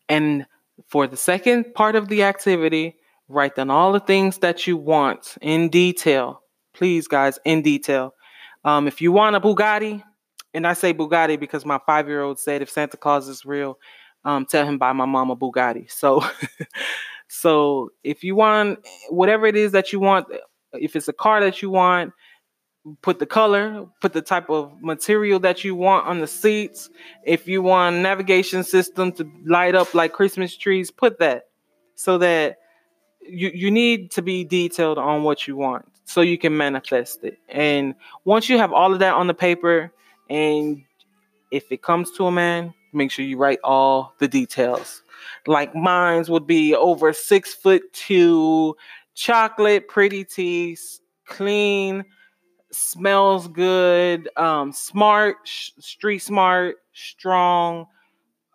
And 0.09 0.45
for 0.87 1.07
the 1.07 1.17
second 1.17 1.73
part 1.73 1.95
of 1.95 2.07
the 2.07 2.23
activity, 2.23 2.97
write 3.27 3.55
down 3.55 3.69
all 3.69 3.91
the 3.93 3.99
things 3.99 4.39
that 4.39 4.67
you 4.67 4.77
want 4.77 5.37
in 5.41 5.69
detail. 5.69 6.41
Please, 6.73 7.07
guys, 7.07 7.39
in 7.45 7.61
detail. 7.61 8.13
Um, 8.63 8.87
if 8.87 9.01
you 9.01 9.11
want 9.11 9.35
a 9.35 9.39
Bugatti, 9.39 10.03
and 10.53 10.67
I 10.67 10.73
say 10.73 10.93
Bugatti 10.93 11.39
because 11.39 11.65
my 11.65 11.79
five 11.85 12.07
year 12.07 12.21
old 12.21 12.39
said 12.39 12.61
if 12.61 12.69
Santa 12.69 12.97
Claus 12.97 13.27
is 13.27 13.45
real, 13.45 13.77
um, 14.25 14.45
tell 14.45 14.65
him 14.65 14.77
buy 14.77 14.93
my 14.93 15.05
mom 15.05 15.31
a 15.31 15.35
Bugatti. 15.35 15.89
So, 15.89 16.23
so 17.27 17.89
if 18.03 18.23
you 18.23 18.35
want 18.35 18.79
whatever 19.09 19.45
it 19.45 19.55
is 19.55 19.71
that 19.71 19.91
you 19.91 19.99
want, 19.99 20.27
if 20.73 20.95
it's 20.95 21.07
a 21.07 21.13
car 21.13 21.41
that 21.41 21.61
you 21.61 21.69
want, 21.69 22.13
put 23.01 23.19
the 23.19 23.25
color, 23.25 23.85
put 23.99 24.13
the 24.13 24.21
type 24.21 24.49
of 24.49 24.73
material 24.81 25.39
that 25.39 25.63
you 25.63 25.75
want 25.75 26.07
on 26.07 26.19
the 26.19 26.27
seats. 26.27 26.89
If 27.25 27.47
you 27.47 27.61
want 27.61 27.97
navigation 27.97 28.63
system 28.63 29.11
to 29.13 29.29
light 29.45 29.75
up 29.75 29.93
like 29.93 30.13
Christmas 30.13 30.55
trees, 30.55 30.89
put 30.91 31.19
that 31.19 31.43
so 31.95 32.17
that 32.17 32.57
you 33.21 33.51
you 33.53 33.69
need 33.69 34.11
to 34.11 34.21
be 34.21 34.43
detailed 34.43 34.97
on 34.97 35.23
what 35.23 35.47
you 35.47 35.55
want 35.55 35.85
so 36.05 36.21
you 36.21 36.37
can 36.37 36.57
manifest 36.57 37.23
it. 37.23 37.37
And 37.49 37.95
once 38.25 38.49
you 38.49 38.57
have 38.57 38.73
all 38.73 38.93
of 38.93 38.99
that 38.99 39.13
on 39.13 39.27
the 39.27 39.33
paper 39.33 39.91
and 40.29 40.83
if 41.51 41.71
it 41.71 41.81
comes 41.81 42.11
to 42.13 42.25
a 42.25 42.31
man, 42.31 42.73
make 42.93 43.11
sure 43.11 43.25
you 43.25 43.37
write 43.37 43.59
all 43.63 44.13
the 44.19 44.27
details. 44.27 45.03
Like 45.47 45.75
mine's 45.75 46.29
would 46.29 46.47
be 46.47 46.75
over 46.75 47.13
six 47.13 47.53
foot 47.53 47.91
two, 47.93 48.75
chocolate, 49.15 49.87
pretty 49.87 50.23
teeth, 50.23 50.99
clean, 51.25 52.03
smells 52.71 53.47
good, 53.47 54.29
um, 54.37 54.71
smart, 54.71 55.37
sh- 55.43 55.71
street 55.79 56.19
smart, 56.19 56.77
strong, 56.93 57.85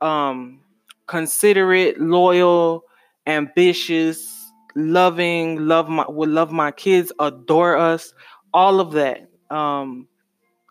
um, 0.01 0.61
considerate, 1.07 2.01
loyal, 2.01 2.85
ambitious, 3.27 4.53
loving, 4.75 5.67
love 5.67 5.89
my 5.89 6.05
would 6.09 6.29
love 6.29 6.53
my 6.53 6.71
kids, 6.71 7.13
adore 7.19 7.77
us, 7.77 8.13
all 8.53 8.81
of 8.81 8.93
that. 8.93 9.29
Um, 9.51 10.09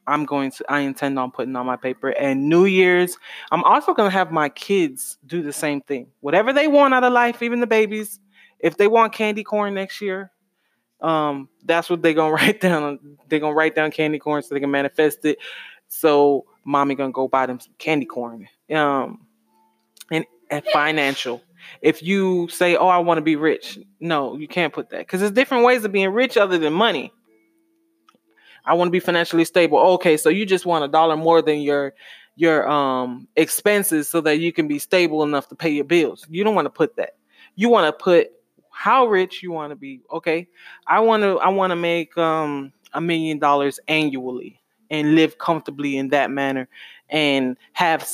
I'm 0.07 0.25
going 0.25 0.51
to 0.51 0.65
I 0.69 0.81
intend 0.81 1.17
on 1.17 1.31
putting 1.31 1.55
on 1.55 1.65
my 1.65 1.75
paper. 1.75 2.09
And 2.09 2.47
New 2.49 2.65
Year's, 2.65 3.17
I'm 3.51 3.63
also 3.63 3.93
gonna 3.93 4.09
have 4.09 4.31
my 4.31 4.49
kids 4.49 5.17
do 5.25 5.41
the 5.41 5.53
same 5.53 5.81
thing. 5.81 6.07
Whatever 6.21 6.53
they 6.53 6.67
want 6.67 6.93
out 6.93 7.03
of 7.03 7.13
life, 7.13 7.41
even 7.41 7.59
the 7.59 7.67
babies, 7.67 8.19
if 8.59 8.77
they 8.77 8.87
want 8.87 9.13
candy 9.13 9.43
corn 9.43 9.73
next 9.73 10.01
year, 10.01 10.31
um, 11.01 11.49
that's 11.63 11.89
what 11.89 12.01
they're 12.01 12.13
gonna 12.13 12.33
write 12.33 12.61
down. 12.61 13.17
They're 13.29 13.39
gonna 13.39 13.55
write 13.55 13.75
down 13.75 13.91
candy 13.91 14.19
corn 14.19 14.43
so 14.43 14.53
they 14.53 14.61
can 14.61 14.71
manifest 14.71 15.25
it. 15.25 15.37
So 15.87 16.45
mommy 16.65 16.95
gonna 16.95 17.11
go 17.11 17.27
buy 17.27 17.45
them 17.45 17.59
some 17.59 17.73
candy 17.77 18.05
corn. 18.05 18.47
Um, 18.73 19.25
and, 20.11 20.25
and 20.49 20.63
financial. 20.73 21.41
If 21.81 22.03
you 22.03 22.47
say, 22.49 22.75
"Oh, 22.75 22.87
I 22.87 22.99
want 22.99 23.17
to 23.17 23.23
be 23.23 23.35
rich," 23.35 23.79
no, 23.99 24.37
you 24.37 24.47
can't 24.47 24.71
put 24.71 24.89
that 24.91 24.99
because 24.99 25.19
there's 25.19 25.31
different 25.31 25.65
ways 25.65 25.83
of 25.83 25.91
being 25.91 26.09
rich 26.09 26.37
other 26.37 26.57
than 26.59 26.73
money. 26.73 27.11
I 28.65 28.73
want 28.73 28.87
to 28.87 28.91
be 28.91 28.99
financially 28.99 29.45
stable. 29.45 29.77
Okay, 29.79 30.17
so 30.17 30.29
you 30.29 30.45
just 30.45 30.65
want 30.65 30.83
a 30.83 30.87
dollar 30.87 31.15
more 31.17 31.41
than 31.41 31.59
your 31.59 31.93
your 32.35 32.67
um 32.69 33.27
expenses 33.35 34.09
so 34.09 34.21
that 34.21 34.39
you 34.39 34.51
can 34.51 34.67
be 34.67 34.79
stable 34.79 35.23
enough 35.23 35.47
to 35.49 35.55
pay 35.55 35.69
your 35.69 35.85
bills. 35.85 36.25
You 36.29 36.43
don't 36.43 36.55
want 36.55 36.65
to 36.65 36.71
put 36.71 36.95
that. 36.97 37.15
You 37.55 37.69
want 37.69 37.87
to 37.87 38.03
put 38.03 38.31
how 38.71 39.07
rich 39.07 39.41
you 39.41 39.51
want 39.51 39.71
to 39.71 39.75
be. 39.75 40.01
Okay, 40.11 40.47
I 40.87 40.99
want 40.99 41.23
to 41.23 41.39
I 41.39 41.49
want 41.49 41.71
to 41.71 41.75
make 41.75 42.17
um 42.17 42.73
a 42.93 43.01
million 43.01 43.39
dollars 43.39 43.79
annually 43.87 44.61
and 44.89 45.15
live 45.15 45.37
comfortably 45.37 45.97
in 45.97 46.09
that 46.09 46.29
manner 46.31 46.67
and 47.09 47.57
have 47.73 48.07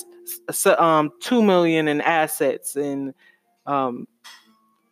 um 0.78 1.12
2 1.22 1.42
million 1.42 1.88
in 1.88 2.00
assets 2.02 2.76
and 2.76 3.14
um 3.66 4.08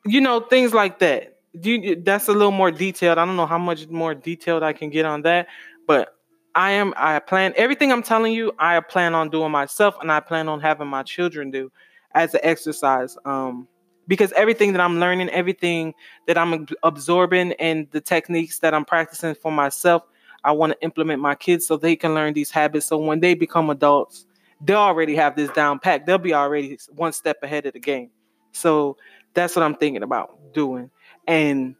you 0.05 0.19
know 0.19 0.39
things 0.39 0.73
like 0.73 0.99
that 0.99 1.38
you, 1.53 2.01
that's 2.03 2.27
a 2.27 2.33
little 2.33 2.51
more 2.51 2.71
detailed. 2.71 3.17
I 3.17 3.25
don't 3.25 3.35
know 3.35 3.45
how 3.45 3.57
much 3.57 3.87
more 3.87 4.13
detailed 4.13 4.63
I 4.63 4.73
can 4.73 4.89
get 4.89 5.05
on 5.05 5.21
that, 5.23 5.47
but 5.87 6.15
I 6.55 6.71
am 6.71 6.93
I 6.97 7.19
plan 7.19 7.53
everything 7.55 7.91
I'm 7.91 8.03
telling 8.03 8.33
you, 8.33 8.51
I 8.59 8.79
plan 8.79 9.13
on 9.15 9.29
doing 9.29 9.51
myself 9.51 9.95
and 10.01 10.11
I 10.11 10.19
plan 10.19 10.49
on 10.49 10.59
having 10.59 10.87
my 10.87 11.03
children 11.03 11.51
do 11.51 11.71
as 12.15 12.33
an 12.33 12.41
exercise. 12.43 13.17
Um 13.25 13.67
because 14.07 14.31
everything 14.31 14.71
that 14.73 14.81
I'm 14.81 14.99
learning, 14.99 15.29
everything 15.29 15.93
that 16.25 16.35
I'm 16.35 16.67
absorbing 16.81 17.53
and 17.53 17.87
the 17.91 18.01
techniques 18.01 18.57
that 18.59 18.73
I'm 18.73 18.83
practicing 18.83 19.35
for 19.35 19.51
myself, 19.51 20.01
I 20.43 20.51
want 20.51 20.73
to 20.73 20.83
implement 20.83 21.21
my 21.21 21.35
kids 21.35 21.67
so 21.67 21.77
they 21.77 21.95
can 21.95 22.15
learn 22.15 22.33
these 22.33 22.49
habits. 22.49 22.87
So 22.87 22.97
when 22.97 23.19
they 23.19 23.35
become 23.35 23.69
adults, 23.69 24.25
they'll 24.61 24.77
already 24.77 25.15
have 25.15 25.35
this 25.35 25.51
down 25.51 25.77
packed. 25.77 26.07
They'll 26.07 26.17
be 26.17 26.33
already 26.33 26.79
one 26.95 27.13
step 27.13 27.43
ahead 27.43 27.67
of 27.67 27.73
the 27.73 27.79
game. 27.79 28.09
So 28.51 28.97
that's 29.35 29.55
what 29.55 29.61
I'm 29.61 29.75
thinking 29.75 30.01
about 30.01 30.53
doing. 30.53 30.89
And 31.29 31.75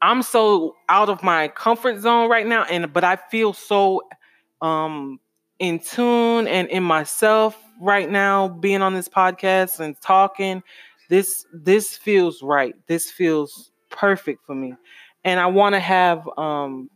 I'm 0.00 0.22
so 0.22 0.76
out 0.88 1.08
of 1.08 1.22
my 1.22 1.48
comfort 1.48 2.00
zone 2.00 2.30
right 2.30 2.46
now, 2.46 2.64
and 2.64 2.92
but 2.92 3.04
I 3.04 3.16
feel 3.16 3.52
so 3.52 4.02
um 4.60 5.18
in 5.58 5.80
tune 5.80 6.46
and 6.46 6.68
in 6.68 6.82
myself 6.84 7.56
right 7.80 8.08
now, 8.08 8.48
being 8.48 8.82
on 8.82 8.94
this 8.94 9.08
podcast 9.08 9.80
and 9.80 10.00
talking. 10.00 10.62
This 11.08 11.46
this 11.52 11.96
feels 11.96 12.42
right. 12.42 12.74
This 12.86 13.10
feels 13.10 13.72
perfect 13.90 14.44
for 14.46 14.54
me. 14.54 14.74
And 15.24 15.40
I 15.40 15.46
want 15.46 15.74
to 15.74 15.80
have 15.80 16.28
um 16.38 16.90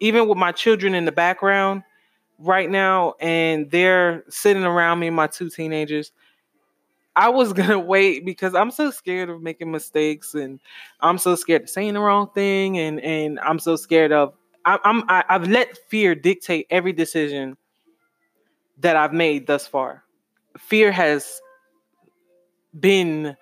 even 0.00 0.28
with 0.28 0.38
my 0.38 0.52
children 0.52 0.94
in 0.94 1.04
the 1.04 1.12
background 1.12 1.82
right 2.38 2.70
now, 2.70 3.14
and 3.20 3.70
they're 3.70 4.24
sitting 4.28 4.64
around 4.64 4.98
me, 4.98 5.10
my 5.10 5.26
two 5.28 5.50
teenagers. 5.50 6.12
I 7.16 7.28
was 7.28 7.52
gonna 7.54 7.78
wait 7.78 8.24
because 8.24 8.54
I'm 8.54 8.70
so 8.70 8.90
scared 8.90 9.30
of 9.30 9.42
making 9.42 9.70
mistakes, 9.70 10.34
and 10.34 10.60
I'm 11.00 11.18
so 11.18 11.34
scared 11.34 11.62
of 11.62 11.70
saying 11.70 11.94
the 11.94 12.00
wrong 12.00 12.30
thing, 12.34 12.78
and 12.78 13.00
and 13.00 13.40
I'm 13.40 13.58
so 13.58 13.76
scared 13.76 14.12
of 14.12 14.34
I, 14.64 14.78
I'm 14.84 15.04
I, 15.08 15.24
I've 15.28 15.48
let 15.48 15.76
fear 15.88 16.14
dictate 16.14 16.66
every 16.70 16.92
decision 16.92 17.56
that 18.78 18.96
I've 18.96 19.12
made 19.12 19.46
thus 19.46 19.66
far. 19.66 20.04
Fear 20.58 20.92
has 20.92 21.40
been 22.78 23.36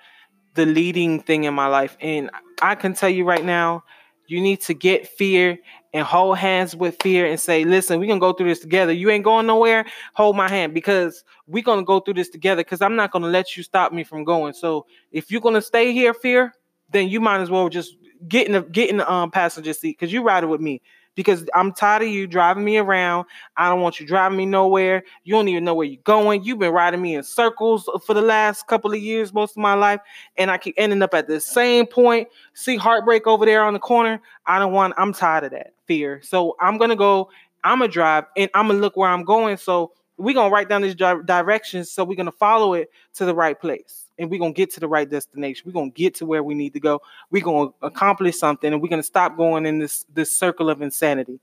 the 0.54 0.66
leading 0.66 1.20
thing 1.20 1.44
in 1.44 1.54
my 1.54 1.66
life, 1.66 1.96
and 2.00 2.30
I 2.62 2.74
can 2.74 2.94
tell 2.94 3.08
you 3.08 3.24
right 3.24 3.44
now, 3.44 3.84
you 4.26 4.40
need 4.40 4.60
to 4.62 4.74
get 4.74 5.06
fear 5.08 5.58
and 5.92 6.04
hold 6.04 6.38
hands 6.38 6.76
with 6.76 6.96
fear 7.02 7.26
and 7.26 7.40
say, 7.40 7.64
listen, 7.64 7.98
we're 7.98 8.06
gonna 8.06 8.20
go 8.20 8.32
through 8.32 8.48
this 8.48 8.60
together. 8.60 8.92
You 8.92 9.10
ain't 9.10 9.24
going 9.24 9.46
nowhere. 9.46 9.86
Hold 10.14 10.36
my 10.36 10.48
hand 10.48 10.74
because 10.74 11.24
we're 11.46 11.62
gonna 11.62 11.84
go 11.84 12.00
through 12.00 12.14
this 12.14 12.28
together 12.28 12.62
because 12.62 12.82
I'm 12.82 12.96
not 12.96 13.10
gonna 13.10 13.28
let 13.28 13.56
you 13.56 13.62
stop 13.62 13.92
me 13.92 14.04
from 14.04 14.24
going. 14.24 14.52
So 14.52 14.86
if 15.12 15.30
you're 15.30 15.40
gonna 15.40 15.62
stay 15.62 15.92
here, 15.92 16.12
fear, 16.12 16.54
then 16.90 17.08
you 17.08 17.20
might 17.20 17.40
as 17.40 17.50
well 17.50 17.68
just 17.68 17.96
get 18.26 18.46
in 18.46 18.52
the 18.52 18.62
get 18.62 18.90
in 18.90 18.98
the 18.98 19.10
um, 19.10 19.30
passenger 19.30 19.72
seat 19.72 19.96
because 19.98 20.12
you 20.12 20.22
ride 20.22 20.44
it 20.44 20.48
with 20.48 20.60
me 20.60 20.82
because 21.18 21.44
I'm 21.52 21.72
tired 21.72 22.02
of 22.02 22.08
you 22.10 22.28
driving 22.28 22.62
me 22.64 22.76
around. 22.78 23.26
I 23.56 23.68
don't 23.68 23.80
want 23.80 23.98
you 23.98 24.06
driving 24.06 24.38
me 24.38 24.46
nowhere. 24.46 25.02
You 25.24 25.34
don't 25.34 25.48
even 25.48 25.64
know 25.64 25.74
where 25.74 25.84
you're 25.84 26.00
going. 26.04 26.44
You've 26.44 26.60
been 26.60 26.72
riding 26.72 27.02
me 27.02 27.16
in 27.16 27.24
circles 27.24 27.90
for 28.06 28.14
the 28.14 28.22
last 28.22 28.68
couple 28.68 28.92
of 28.92 29.00
years, 29.00 29.34
most 29.34 29.56
of 29.56 29.56
my 29.56 29.74
life, 29.74 30.00
and 30.36 30.48
I 30.48 30.58
keep 30.58 30.76
ending 30.78 31.02
up 31.02 31.14
at 31.14 31.26
the 31.26 31.40
same 31.40 31.86
point. 31.86 32.28
See 32.54 32.76
heartbreak 32.76 33.26
over 33.26 33.44
there 33.44 33.64
on 33.64 33.72
the 33.72 33.80
corner. 33.80 34.22
I 34.46 34.60
don't 34.60 34.72
want. 34.72 34.94
I'm 34.96 35.12
tired 35.12 35.42
of 35.42 35.50
that 35.50 35.72
fear. 35.86 36.20
So 36.22 36.54
I'm 36.60 36.78
gonna 36.78 36.94
go. 36.94 37.30
I'm 37.64 37.80
gonna 37.80 37.90
drive, 37.90 38.26
and 38.36 38.48
I'm 38.54 38.68
gonna 38.68 38.78
look 38.78 38.96
where 38.96 39.10
I'm 39.10 39.24
going. 39.24 39.56
So 39.56 39.90
we're 40.18 40.34
gonna 40.34 40.54
write 40.54 40.68
down 40.68 40.82
these 40.82 40.94
di- 40.94 41.22
directions. 41.24 41.90
So 41.90 42.04
we're 42.04 42.14
gonna 42.14 42.30
follow 42.30 42.74
it 42.74 42.92
to 43.14 43.24
the 43.24 43.34
right 43.34 43.60
place 43.60 44.07
and 44.18 44.30
we're 44.30 44.38
gonna 44.40 44.52
get 44.52 44.72
to 44.74 44.80
the 44.80 44.88
right 44.88 45.08
destination. 45.08 45.64
We're 45.66 45.72
gonna 45.72 45.90
get 45.90 46.14
to 46.16 46.26
where 46.26 46.42
we 46.42 46.54
need 46.54 46.72
to 46.74 46.80
go. 46.80 47.00
We're 47.30 47.42
gonna 47.42 47.70
accomplish 47.82 48.38
something, 48.38 48.72
and 48.72 48.82
we're 48.82 48.88
gonna 48.88 49.02
stop 49.02 49.36
going 49.36 49.66
in 49.66 49.78
this 49.78 50.04
this 50.12 50.32
circle 50.32 50.68
of 50.70 50.82
insanity. 50.82 51.40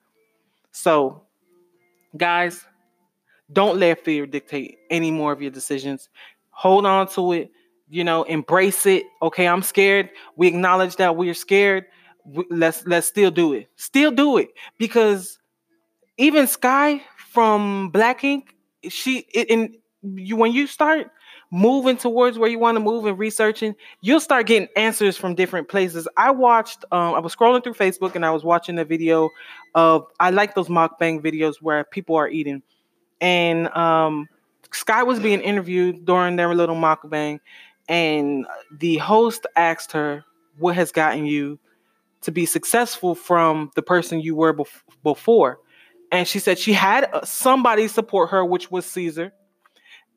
So, 0.72 1.22
guys, 2.18 2.66
don't 3.52 3.80
let 3.80 4.04
fear 4.04 4.26
dictate 4.26 4.78
any 4.90 5.12
more 5.12 5.32
of 5.32 5.42
your 5.42 5.52
decisions. 5.52 6.10
Hold 6.52 6.86
on 6.86 7.08
to 7.10 7.34
it. 7.34 7.52
You 7.90 8.04
know, 8.04 8.24
embrace 8.24 8.86
it. 8.86 9.06
Okay, 9.22 9.48
I'm 9.48 9.62
scared. 9.62 10.10
We 10.36 10.48
acknowledge 10.48 10.96
that 10.98 11.16
we're 11.16 11.34
scared. 11.34 11.86
Let's 12.50 12.86
let's 12.86 13.08
still 13.08 13.32
do 13.32 13.54
it. 13.54 13.70
Still 13.76 14.12
do 14.12 14.38
it 14.38 14.50
because 14.78 15.40
even 16.18 16.48
Sky 16.48 17.02
from 17.32 17.90
Black 17.90 18.24
Ink, 18.24 18.56
she 18.90 19.28
it, 19.34 19.50
and 19.50 19.76
you 20.02 20.36
when 20.36 20.52
you 20.52 20.68
start 20.68 21.12
moving 21.56 21.96
towards 21.96 22.38
where 22.38 22.50
you 22.50 22.60
want 22.60 22.76
to 22.76 22.82
move 22.82 23.06
and 23.06 23.18
researching, 23.18 23.74
you'll 24.02 24.20
start 24.20 24.46
getting 24.46 24.68
answers 24.76 25.16
from 25.16 25.36
different 25.36 25.70
places. 25.70 26.06
I 26.18 26.30
watched, 26.30 26.84
um, 26.92 27.16
I 27.16 27.20
was 27.20 27.34
scrolling 27.34 27.64
through 27.64 27.76
Facebook 27.76 28.16
and 28.16 28.26
I 28.26 28.32
was 28.32 28.44
watching 28.44 28.78
a 28.78 28.84
video 28.84 29.30
of, 29.74 30.06
I 30.20 30.32
like 30.32 30.54
those 30.54 30.68
mukbang 30.68 31.22
videos 31.22 31.62
where 31.62 31.86
people 31.86 32.18
are 32.18 32.28
eating. 32.28 32.62
And 33.22 33.70
um, 33.70 34.28
Sky 34.74 35.04
was 35.04 35.22
being 35.22 35.40
interviewed 35.40 36.04
during 36.04 36.36
their 36.36 36.54
little 36.54 36.76
mukbang, 36.76 37.40
and 37.88 38.46
the 38.78 38.98
host 38.98 39.46
asked 39.56 39.94
her, 39.94 40.26
What 40.58 40.76
has 40.76 40.92
gotten 40.92 41.26
you 41.26 41.58
to 42.22 42.32
be 42.34 42.46
successful 42.46 43.16
from 43.16 43.72
the 43.76 43.82
person 43.82 44.20
you 44.20 44.36
were 44.36 44.54
bef- 44.54 44.82
before? 45.04 45.60
And 46.12 46.28
she 46.28 46.40
said 46.40 46.60
she 46.60 46.74
had 46.74 47.10
uh, 47.14 47.24
somebody 47.24 47.88
support 47.88 48.32
her, 48.32 48.44
which 48.44 48.70
was 48.70 48.86
Caesar. 48.88 49.32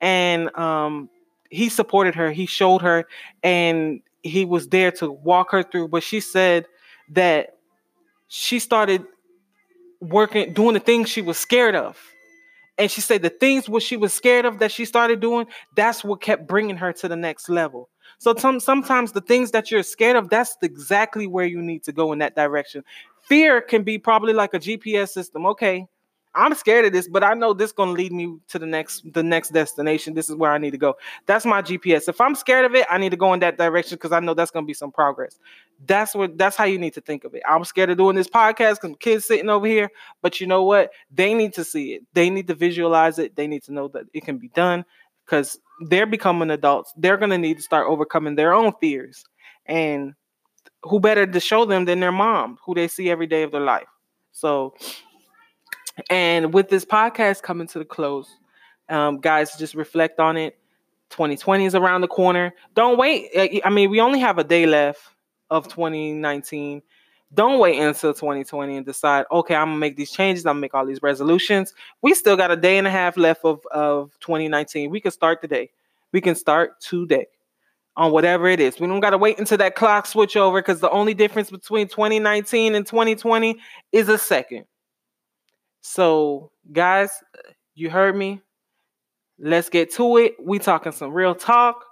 And 0.00 0.54
um, 0.56 1.08
he 1.50 1.68
supported 1.68 2.14
her, 2.14 2.30
he 2.30 2.46
showed 2.46 2.82
her, 2.82 3.06
and 3.42 4.00
he 4.22 4.44
was 4.44 4.68
there 4.68 4.90
to 4.92 5.10
walk 5.10 5.50
her 5.52 5.62
through. 5.62 5.88
But 5.88 6.02
she 6.02 6.20
said 6.20 6.66
that 7.10 7.56
she 8.28 8.58
started 8.58 9.04
working, 10.00 10.52
doing 10.52 10.74
the 10.74 10.80
things 10.80 11.08
she 11.08 11.22
was 11.22 11.38
scared 11.38 11.74
of. 11.74 11.98
And 12.76 12.90
she 12.90 13.00
said 13.00 13.22
the 13.22 13.30
things 13.30 13.68
what 13.68 13.82
she 13.82 13.96
was 13.96 14.12
scared 14.12 14.44
of 14.44 14.60
that 14.60 14.70
she 14.70 14.84
started 14.84 15.18
doing, 15.18 15.46
that's 15.74 16.04
what 16.04 16.20
kept 16.20 16.46
bringing 16.46 16.76
her 16.76 16.92
to 16.92 17.08
the 17.08 17.16
next 17.16 17.48
level. 17.48 17.88
So 18.18 18.34
some, 18.36 18.60
sometimes 18.60 19.12
the 19.12 19.20
things 19.20 19.50
that 19.50 19.70
you're 19.70 19.82
scared 19.82 20.16
of, 20.16 20.30
that's 20.30 20.56
exactly 20.62 21.26
where 21.26 21.44
you 21.44 21.60
need 21.60 21.82
to 21.84 21.92
go 21.92 22.12
in 22.12 22.20
that 22.20 22.36
direction. 22.36 22.84
Fear 23.22 23.62
can 23.62 23.82
be 23.82 23.98
probably 23.98 24.32
like 24.32 24.54
a 24.54 24.60
GPS 24.60 25.08
system. 25.08 25.44
Okay, 25.46 25.86
I'm 26.38 26.54
scared 26.54 26.84
of 26.84 26.92
this, 26.92 27.08
but 27.08 27.24
I 27.24 27.34
know 27.34 27.52
this 27.52 27.70
is 27.70 27.72
gonna 27.72 27.90
lead 27.90 28.12
me 28.12 28.38
to 28.46 28.60
the 28.60 28.66
next 28.66 29.02
the 29.12 29.24
next 29.24 29.48
destination. 29.48 30.14
This 30.14 30.30
is 30.30 30.36
where 30.36 30.52
I 30.52 30.58
need 30.58 30.70
to 30.70 30.78
go. 30.78 30.94
That's 31.26 31.44
my 31.44 31.60
GPS. 31.60 32.08
If 32.08 32.20
I'm 32.20 32.36
scared 32.36 32.64
of 32.64 32.76
it, 32.76 32.86
I 32.88 32.96
need 32.96 33.10
to 33.10 33.16
go 33.16 33.34
in 33.34 33.40
that 33.40 33.58
direction 33.58 33.96
because 33.96 34.12
I 34.12 34.20
know 34.20 34.34
that's 34.34 34.52
gonna 34.52 34.64
be 34.64 34.72
some 34.72 34.92
progress. 34.92 35.40
That's 35.86 36.14
what 36.14 36.38
that's 36.38 36.54
how 36.54 36.62
you 36.62 36.78
need 36.78 36.94
to 36.94 37.00
think 37.00 37.24
of 37.24 37.34
it. 37.34 37.42
I'm 37.48 37.64
scared 37.64 37.90
of 37.90 37.98
doing 37.98 38.14
this 38.14 38.28
podcast 38.28 38.80
because 38.80 38.96
kids 39.00 39.24
sitting 39.24 39.50
over 39.50 39.66
here, 39.66 39.90
but 40.22 40.40
you 40.40 40.46
know 40.46 40.62
what? 40.62 40.92
They 41.10 41.34
need 41.34 41.54
to 41.54 41.64
see 41.64 41.94
it. 41.94 42.02
They 42.14 42.30
need 42.30 42.46
to 42.46 42.54
visualize 42.54 43.18
it. 43.18 43.34
They 43.34 43.48
need 43.48 43.64
to 43.64 43.72
know 43.72 43.88
that 43.88 44.04
it 44.14 44.24
can 44.24 44.38
be 44.38 44.48
done 44.48 44.84
because 45.26 45.58
they're 45.88 46.06
becoming 46.06 46.50
adults. 46.50 46.92
They're 46.96 47.16
gonna 47.16 47.38
need 47.38 47.56
to 47.56 47.62
start 47.64 47.88
overcoming 47.88 48.36
their 48.36 48.54
own 48.54 48.72
fears. 48.80 49.24
And 49.66 50.14
who 50.84 51.00
better 51.00 51.26
to 51.26 51.40
show 51.40 51.64
them 51.64 51.84
than 51.84 51.98
their 51.98 52.12
mom, 52.12 52.58
who 52.64 52.74
they 52.74 52.86
see 52.86 53.10
every 53.10 53.26
day 53.26 53.42
of 53.42 53.50
their 53.50 53.60
life. 53.60 53.88
So 54.30 54.74
and 56.10 56.52
with 56.54 56.68
this 56.68 56.84
podcast 56.84 57.42
coming 57.42 57.66
to 57.68 57.78
the 57.78 57.84
close, 57.84 58.28
um, 58.88 59.18
guys, 59.18 59.56
just 59.56 59.74
reflect 59.74 60.20
on 60.20 60.36
it. 60.36 60.58
2020 61.10 61.64
is 61.64 61.74
around 61.74 62.02
the 62.02 62.08
corner. 62.08 62.54
Don't 62.74 62.98
wait. 62.98 63.30
I 63.64 63.70
mean, 63.70 63.90
we 63.90 64.00
only 64.00 64.20
have 64.20 64.38
a 64.38 64.44
day 64.44 64.66
left 64.66 65.00
of 65.50 65.68
2019. 65.68 66.82
Don't 67.34 67.58
wait 67.58 67.78
until 67.78 68.14
2020 68.14 68.76
and 68.76 68.86
decide, 68.86 69.26
okay, 69.30 69.54
I'm 69.54 69.68
gonna 69.68 69.78
make 69.78 69.96
these 69.96 70.10
changes. 70.10 70.46
I'm 70.46 70.52
gonna 70.52 70.60
make 70.60 70.74
all 70.74 70.86
these 70.86 71.02
resolutions. 71.02 71.74
We 72.02 72.14
still 72.14 72.36
got 72.36 72.50
a 72.50 72.56
day 72.56 72.78
and 72.78 72.86
a 72.86 72.90
half 72.90 73.16
left 73.16 73.44
of, 73.44 73.60
of 73.70 74.12
2019. 74.20 74.90
We 74.90 75.00
can 75.00 75.10
start 75.10 75.42
today. 75.42 75.70
We 76.12 76.20
can 76.20 76.34
start 76.34 76.80
today 76.80 77.26
on 77.96 78.12
whatever 78.12 78.48
it 78.48 78.60
is. 78.60 78.80
We 78.80 78.86
don't 78.86 79.00
gotta 79.00 79.18
wait 79.18 79.38
until 79.38 79.58
that 79.58 79.74
clock 79.74 80.06
switch 80.06 80.36
over 80.36 80.60
because 80.60 80.80
the 80.80 80.90
only 80.90 81.12
difference 81.12 81.50
between 81.50 81.88
2019 81.88 82.74
and 82.74 82.86
2020 82.86 83.58
is 83.92 84.08
a 84.08 84.16
second. 84.16 84.64
So, 85.80 86.50
guys, 86.72 87.10
you 87.74 87.90
heard 87.90 88.16
me. 88.16 88.40
Let's 89.38 89.68
get 89.68 89.92
to 89.94 90.16
it. 90.18 90.34
We 90.42 90.58
talking 90.58 90.92
some 90.92 91.12
real 91.12 91.34
talk. 91.34 91.84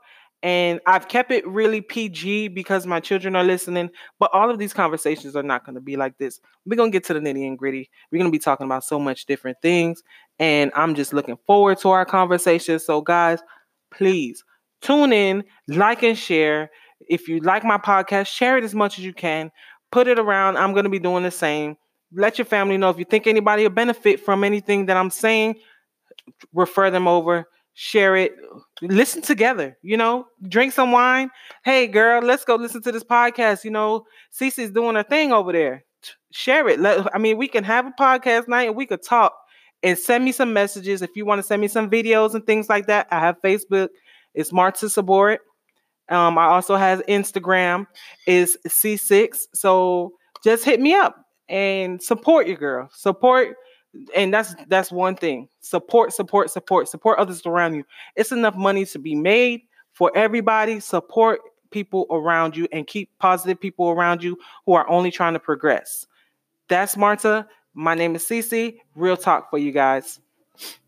And 0.43 0.81
I've 0.87 1.09
kept 1.09 1.31
it 1.33 1.47
really 1.47 1.81
PG 1.81 2.49
because 2.49 2.87
my 2.87 3.01
children 3.01 3.35
are 3.37 3.45
listening. 3.45 3.91
But 4.19 4.31
all 4.33 4.51
of 4.51 4.59
these 4.59 4.73
conversations 4.73 5.35
are 5.35 5.43
not 5.43 5.65
going 5.65 5.77
to 5.77 5.81
be 5.81 5.97
like 5.97 6.19
this. 6.19 6.41
We're 6.67 6.77
going 6.77 6.93
to 6.93 6.97
get 6.97 7.05
to 7.05 7.15
the 7.15 7.21
nitty 7.21 7.47
and 7.47 7.59
gritty. 7.59 7.89
We're 8.11 8.19
going 8.19 8.31
to 8.31 8.37
be 8.37 8.43
talking 8.43 8.67
about 8.67 8.85
so 8.85 8.99
much 8.99 9.27
different 9.27 9.59
things. 9.63 10.03
And 10.39 10.71
I'm 10.75 10.95
just 10.95 11.13
looking 11.13 11.39
forward 11.47 11.79
to 11.79 11.89
our 11.91 12.05
conversation. 12.05 12.79
So, 12.79 13.01
guys, 13.01 13.41
please 13.91 14.45
tune 14.83 15.13
in, 15.13 15.45
like, 15.69 16.03
and 16.03 16.19
share. 16.19 16.71
If 17.09 17.29
you 17.29 17.41
like 17.41 17.65
my 17.65 17.79
podcast, 17.79 18.27
share 18.27 18.59
it 18.59 18.65
as 18.65 18.75
much 18.75 18.99
as 18.99 19.05
you 19.05 19.15
can. 19.15 19.51
Put 19.91 20.07
it 20.09 20.19
around. 20.19 20.59
I'm 20.59 20.73
going 20.73 20.85
to 20.85 20.91
be 20.91 20.99
doing 20.99 21.23
the 21.23 21.31
same 21.31 21.77
let 22.13 22.39
your 22.39 22.45
family 22.45 22.77
know 22.77 22.91
if 22.91 22.99
you 22.99 23.05
think 23.05 23.27
anybody 23.27 23.63
will 23.63 23.71
benefit 23.71 24.21
from 24.21 24.45
anything 24.45 24.87
that 24.87 24.97
I'm 24.97 25.11
saying, 25.11 25.57
refer 26.55 26.91
them 26.91 27.09
over, 27.09 27.49
share 27.75 28.17
it, 28.17 28.35
listen 28.81 29.23
together, 29.23 29.77
you 29.83 29.97
know, 29.97 30.27
drink 30.49 30.73
some 30.73 30.93
wine. 30.93 31.31
Hey 31.65 31.87
girl, 31.87 32.23
let's 32.23 32.45
go 32.45 32.57
listen 32.57 32.83
to 32.83 32.93
this 32.93 33.05
podcast. 33.05 33.65
You 33.65 33.71
know, 33.71 34.07
Cece's 34.33 34.71
doing 34.71 34.97
her 34.97 35.03
thing 35.03 35.33
over 35.33 35.53
there. 35.53 35.85
Share 36.33 36.69
it. 36.69 36.81
Let, 36.81 37.15
I 37.15 37.19
mean, 37.19 37.37
we 37.37 37.49
can 37.49 37.65
have 37.65 37.87
a 37.87 37.93
podcast 37.99 38.49
night 38.49 38.69
and 38.69 38.77
we 38.77 38.87
could 38.87 39.03
talk 39.03 39.35
and 39.83 39.99
send 39.99 40.25
me 40.25 40.33
some 40.33 40.53
messages. 40.53 41.03
If 41.03 41.11
you 41.17 41.25
want 41.25 41.41
to 41.41 41.43
send 41.43 41.61
me 41.61 41.69
some 41.69 41.91
videos 41.91 42.35
and 42.35 42.45
things 42.47 42.69
like 42.69 42.87
that, 42.87 43.09
I 43.11 43.21
have 43.21 43.41
Facebook. 43.43 43.89
It's 44.35 44.53
Marta 44.53 44.89
Sabor. 44.89 45.39
Um, 46.09 46.39
I 46.39 46.45
also 46.45 46.77
have 46.77 47.05
Instagram 47.07 47.87
is 48.27 48.57
C6. 48.67 49.39
So 49.55 50.13
just 50.45 50.65
hit 50.65 50.81
me 50.81 50.95
up 50.95 51.26
and 51.49 52.03
support 52.03 52.47
your 52.47 52.57
girl. 52.57 52.89
Support 52.93 53.57
and 54.15 54.33
that's 54.33 54.55
that's 54.69 54.93
one 54.93 55.17
thing. 55.17 55.49
Support, 55.61 56.13
support, 56.13 56.51
support, 56.51 56.89
support 56.89 57.19
others 57.19 57.45
around 57.47 57.75
you. 57.75 57.85
It's 58.15 58.33
enough 58.33 58.55
money 58.55 58.85
to 58.87 58.99
be 58.99 59.15
made 59.15 59.63
for 59.93 60.13
everybody. 60.15 60.81
Support 60.81 61.41
people 61.71 62.07
around 62.11 62.57
you 62.57 62.69
and 62.73 62.87
keep 62.87 63.11
positive 63.19 63.61
people 63.61 63.91
around 63.91 64.23
you 64.23 64.39
who 64.65 64.73
are 64.75 64.89
only 64.89 65.11
trying 65.11 65.33
to 65.33 65.41
progress. 65.41 66.07
That's 66.69 66.97
Marta. 66.97 67.47
My 67.75 67.95
name 67.95 68.15
is 68.15 68.25
Cece. 68.25 68.79
Real 68.95 69.17
talk 69.17 69.51
for 69.51 69.59
you 69.59 69.73
guys. 69.73 70.21